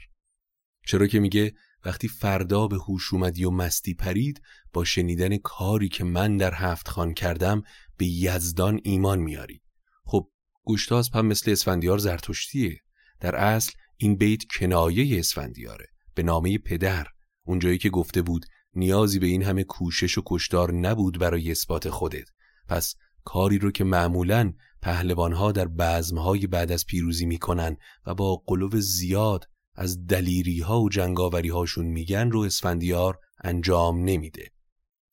چرا 0.85 1.07
که 1.07 1.19
میگه 1.19 1.53
وقتی 1.85 2.07
فردا 2.07 2.67
به 2.67 2.77
هوش 2.77 3.13
اومدی 3.13 3.43
و 3.43 3.49
مستی 3.49 3.93
پرید 3.93 4.41
با 4.73 4.83
شنیدن 4.83 5.37
کاری 5.37 5.89
که 5.89 6.03
من 6.03 6.37
در 6.37 6.53
هفت 6.53 6.87
خان 6.87 7.13
کردم 7.13 7.63
به 7.97 8.05
یزدان 8.05 8.79
ایمان 8.83 9.19
میاری. 9.19 9.61
خب 10.05 10.29
گوشتاز 10.63 11.09
هم 11.13 11.25
مثل 11.25 11.51
اسفندیار 11.51 11.97
زرتشتیه. 11.97 12.79
در 13.19 13.35
اصل 13.35 13.71
این 13.97 14.15
بیت 14.15 14.43
کنایه 14.59 15.19
اسفندیاره 15.19 15.87
به 16.15 16.23
نامه 16.23 16.57
پدر. 16.57 17.07
اونجایی 17.45 17.77
که 17.77 17.89
گفته 17.89 18.21
بود 18.21 18.45
نیازی 18.75 19.19
به 19.19 19.27
این 19.27 19.43
همه 19.43 19.63
کوشش 19.63 20.17
و 20.17 20.21
کشدار 20.25 20.73
نبود 20.73 21.19
برای 21.19 21.51
اثبات 21.51 21.89
خودت. 21.89 22.27
پس 22.67 22.95
کاری 23.23 23.59
رو 23.59 23.71
که 23.71 23.83
معمولا 23.83 24.53
پهلوانها 24.81 25.51
در 25.51 25.67
بزمهای 25.67 26.47
بعد 26.47 26.71
از 26.71 26.85
پیروزی 26.85 27.25
می‌کنن 27.25 27.77
و 28.05 28.15
با 28.15 28.35
قلوب 28.35 28.79
زیاد 28.79 29.45
از 29.75 30.05
دلیری 30.05 30.59
ها 30.59 30.81
و 30.81 30.89
جنگاوری 30.89 31.49
هاشون 31.49 31.85
میگن 31.85 32.31
رو 32.31 32.39
اسفندیار 32.39 33.19
انجام 33.43 34.03
نمیده. 34.03 34.51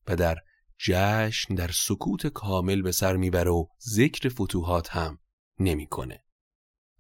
و 0.07 0.17
در 0.17 0.37
جشن 0.79 1.55
در 1.55 1.71
سکوت 1.75 2.27
کامل 2.27 2.83
به 2.83 2.93
سر 2.93 3.17
می‌بره 3.17 3.51
و 3.51 3.67
ذکر 3.89 4.29
فتوحات 4.29 4.91
هم 4.91 5.19
نمی‌کنه. 5.59 6.25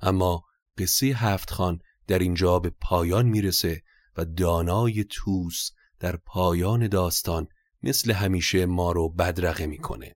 اما 0.01 0.45
قصه 0.79 1.07
هفت 1.07 1.51
خان 1.51 1.79
در 2.07 2.19
اینجا 2.19 2.59
به 2.59 2.73
پایان 2.81 3.27
می‌رسه 3.27 3.83
و 4.17 4.25
دانای 4.25 5.05
توس 5.11 5.71
در 6.01 6.17
پایان 6.17 6.89
داستان 6.89 7.47
مثل 7.83 8.13
همیشه 8.13 8.67
ما 8.67 8.93
رو 8.93 9.09
بدرقه 9.09 9.67
می‌کنه. 9.67 10.13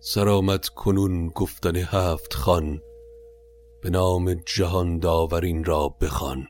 سرامت 0.00 0.68
کنون 0.68 1.28
گفتن 1.28 1.76
هفت 1.76 2.34
خان 2.34 2.80
به 3.82 3.90
نام 3.90 4.34
جهان 4.34 4.98
داورین 4.98 5.64
را 5.64 5.88
بخوان 5.88 6.46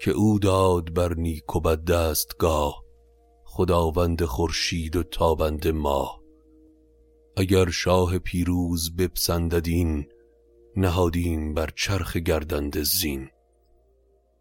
که 0.00 0.10
او 0.10 0.38
داد 0.38 0.94
بر 0.94 1.14
نیک 1.14 1.56
و 1.56 1.60
بد 1.60 1.84
دستگاه 1.84 2.84
خداوند 3.44 4.24
خورشید 4.24 4.96
و 4.96 5.02
تابند 5.02 5.68
ماه. 5.68 6.20
اگر 7.36 7.70
شاه 7.70 8.18
پیروز 8.18 8.96
بپسنددین 8.96 10.06
نهادیم 10.78 11.54
بر 11.54 11.70
چرخ 11.76 12.16
گردند 12.16 12.82
زین. 12.82 13.28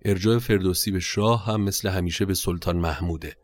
ارجاع 0.06 0.40
فردوسی 0.40 0.92
به 0.92 1.00
شاه 1.00 1.46
هم 1.46 1.62
مثل 1.62 1.90
همیشه 1.90 2.26
به 2.26 2.34
سلطان 2.34 2.78
محموده. 2.78 3.36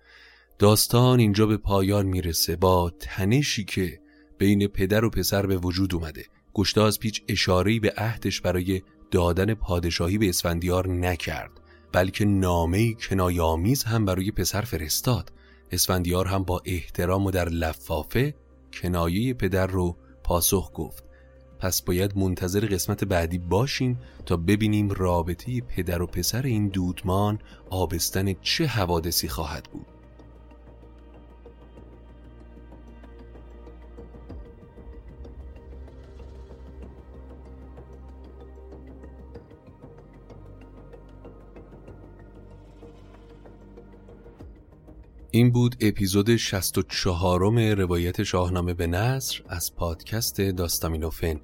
داستان 0.60 1.20
اینجا 1.20 1.46
به 1.46 1.58
پایان 1.58 2.06
می‌رسه 2.06 2.56
با 2.56 2.92
تنشی 3.00 3.66
که 3.66 4.00
بین 4.38 4.68
پدر 4.68 5.06
و 5.06 5.10
پسر 5.10 5.46
به 5.46 5.58
وجود 5.58 5.96
اومده. 5.96 6.26
گشتاز 6.54 7.00
پیچ 7.00 7.24
اشارهی 7.28 7.80
به 7.80 7.94
عهدش 7.98 8.42
برای 8.42 8.82
دادن 9.12 9.54
پادشاهی 9.54 10.18
به 10.18 10.30
اسفندیار 10.30 10.88
نکرد 10.88 11.52
بلکه 11.92 12.26
نامه 12.26 12.94
کنایامیز 12.94 13.84
هم 13.84 14.06
برای 14.06 14.32
پسر 14.32 14.62
فرستاد. 14.62 15.32
اسفندیار 15.72 16.28
هم 16.28 16.44
با 16.44 16.62
احترام 16.66 17.26
و 17.26 17.32
در 17.32 17.50
لفافه 17.50 18.36
کنایه 18.74 19.34
پدر 19.34 19.68
رو 19.68 19.98
پاسخ 20.24 20.72
گفت. 20.74 21.13
پس 21.64 21.82
باید 21.82 22.18
منتظر 22.18 22.66
قسمت 22.66 23.04
بعدی 23.04 23.38
باشیم 23.38 24.00
تا 24.26 24.38
ببینیم 24.38 24.90
رابطه 24.90 25.62
پدر 25.62 26.02
و 26.02 26.08
پسر 26.08 26.42
این 26.42 26.68
دودمان 26.68 27.40
آبستن 27.70 28.34
چه 28.42 28.66
حوادثی 28.66 29.28
خواهد 29.28 29.64
بود. 29.72 29.86
این 45.32 45.52
بود 45.52 45.76
اپیزود 45.82 46.36
64 46.36 47.76
روایت 47.76 48.24
شاهنامه 48.24 48.74
به 48.74 48.88
نصر 48.88 49.42
از 49.50 49.76
پادکست 49.76 50.42
داستامینوفن 50.42 51.40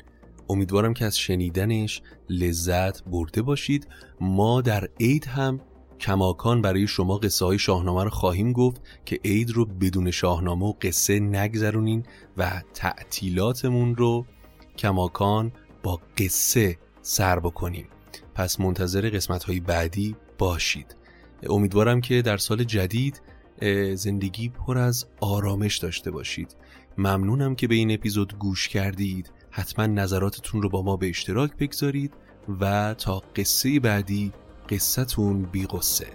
امیدوارم 0.50 0.94
که 0.94 1.06
از 1.06 1.18
شنیدنش 1.18 2.02
لذت 2.30 3.04
برده 3.04 3.42
باشید. 3.42 3.88
ما 4.22 4.62
در 4.62 4.90
عید 5.00 5.26
هم 5.26 5.62
کماکان 6.00 6.62
برای 6.62 6.88
شما 6.88 7.18
قصه 7.18 7.46
های 7.46 7.60
شاهنامه 7.60 8.04
رو 8.04 8.10
خواهیم 8.10 8.54
گفت 8.54 8.82
که 9.06 9.20
عید 9.26 9.52
رو 9.52 9.66
بدون 9.66 10.12
شاهنامه 10.12 10.66
و 10.66 10.74
قصه 10.82 11.20
نگذرونین 11.20 12.06
و 12.38 12.62
تعطیلاتمون 12.74 13.96
رو 13.96 14.26
کماکان 14.78 15.52
با 15.84 16.00
قصه 16.18 16.78
سر 17.02 17.40
بکنیم. 17.40 17.88
پس 18.36 18.60
منتظر 18.60 19.10
قسمت 19.10 19.44
های 19.44 19.60
بعدی 19.60 20.16
باشید. 20.38 20.96
امیدوارم 21.44 22.02
که 22.02 22.22
در 22.22 22.38
سال 22.38 22.64
جدید 22.64 23.22
زندگی 23.96 24.50
پر 24.50 24.78
از 24.78 25.06
آرامش 25.22 25.78
داشته 25.78 26.12
باشید. 26.12 26.56
ممنونم 26.98 27.56
که 27.56 27.68
به 27.68 27.76
این 27.76 27.92
اپیزود 27.92 28.38
گوش 28.38 28.68
کردید. 28.68 29.32
حتما 29.52 29.86
نظراتتون 29.86 30.62
رو 30.62 30.70
با 30.70 30.82
ما 30.82 30.98
به 30.98 31.10
اشتراک 31.10 31.52
بگذارید 31.60 32.14
و 32.60 32.94
تا 32.94 33.24
قصه 33.36 33.80
بعدی 33.80 34.34
قصتون 34.70 35.42
بی 35.44 35.66
قصه 35.66 36.08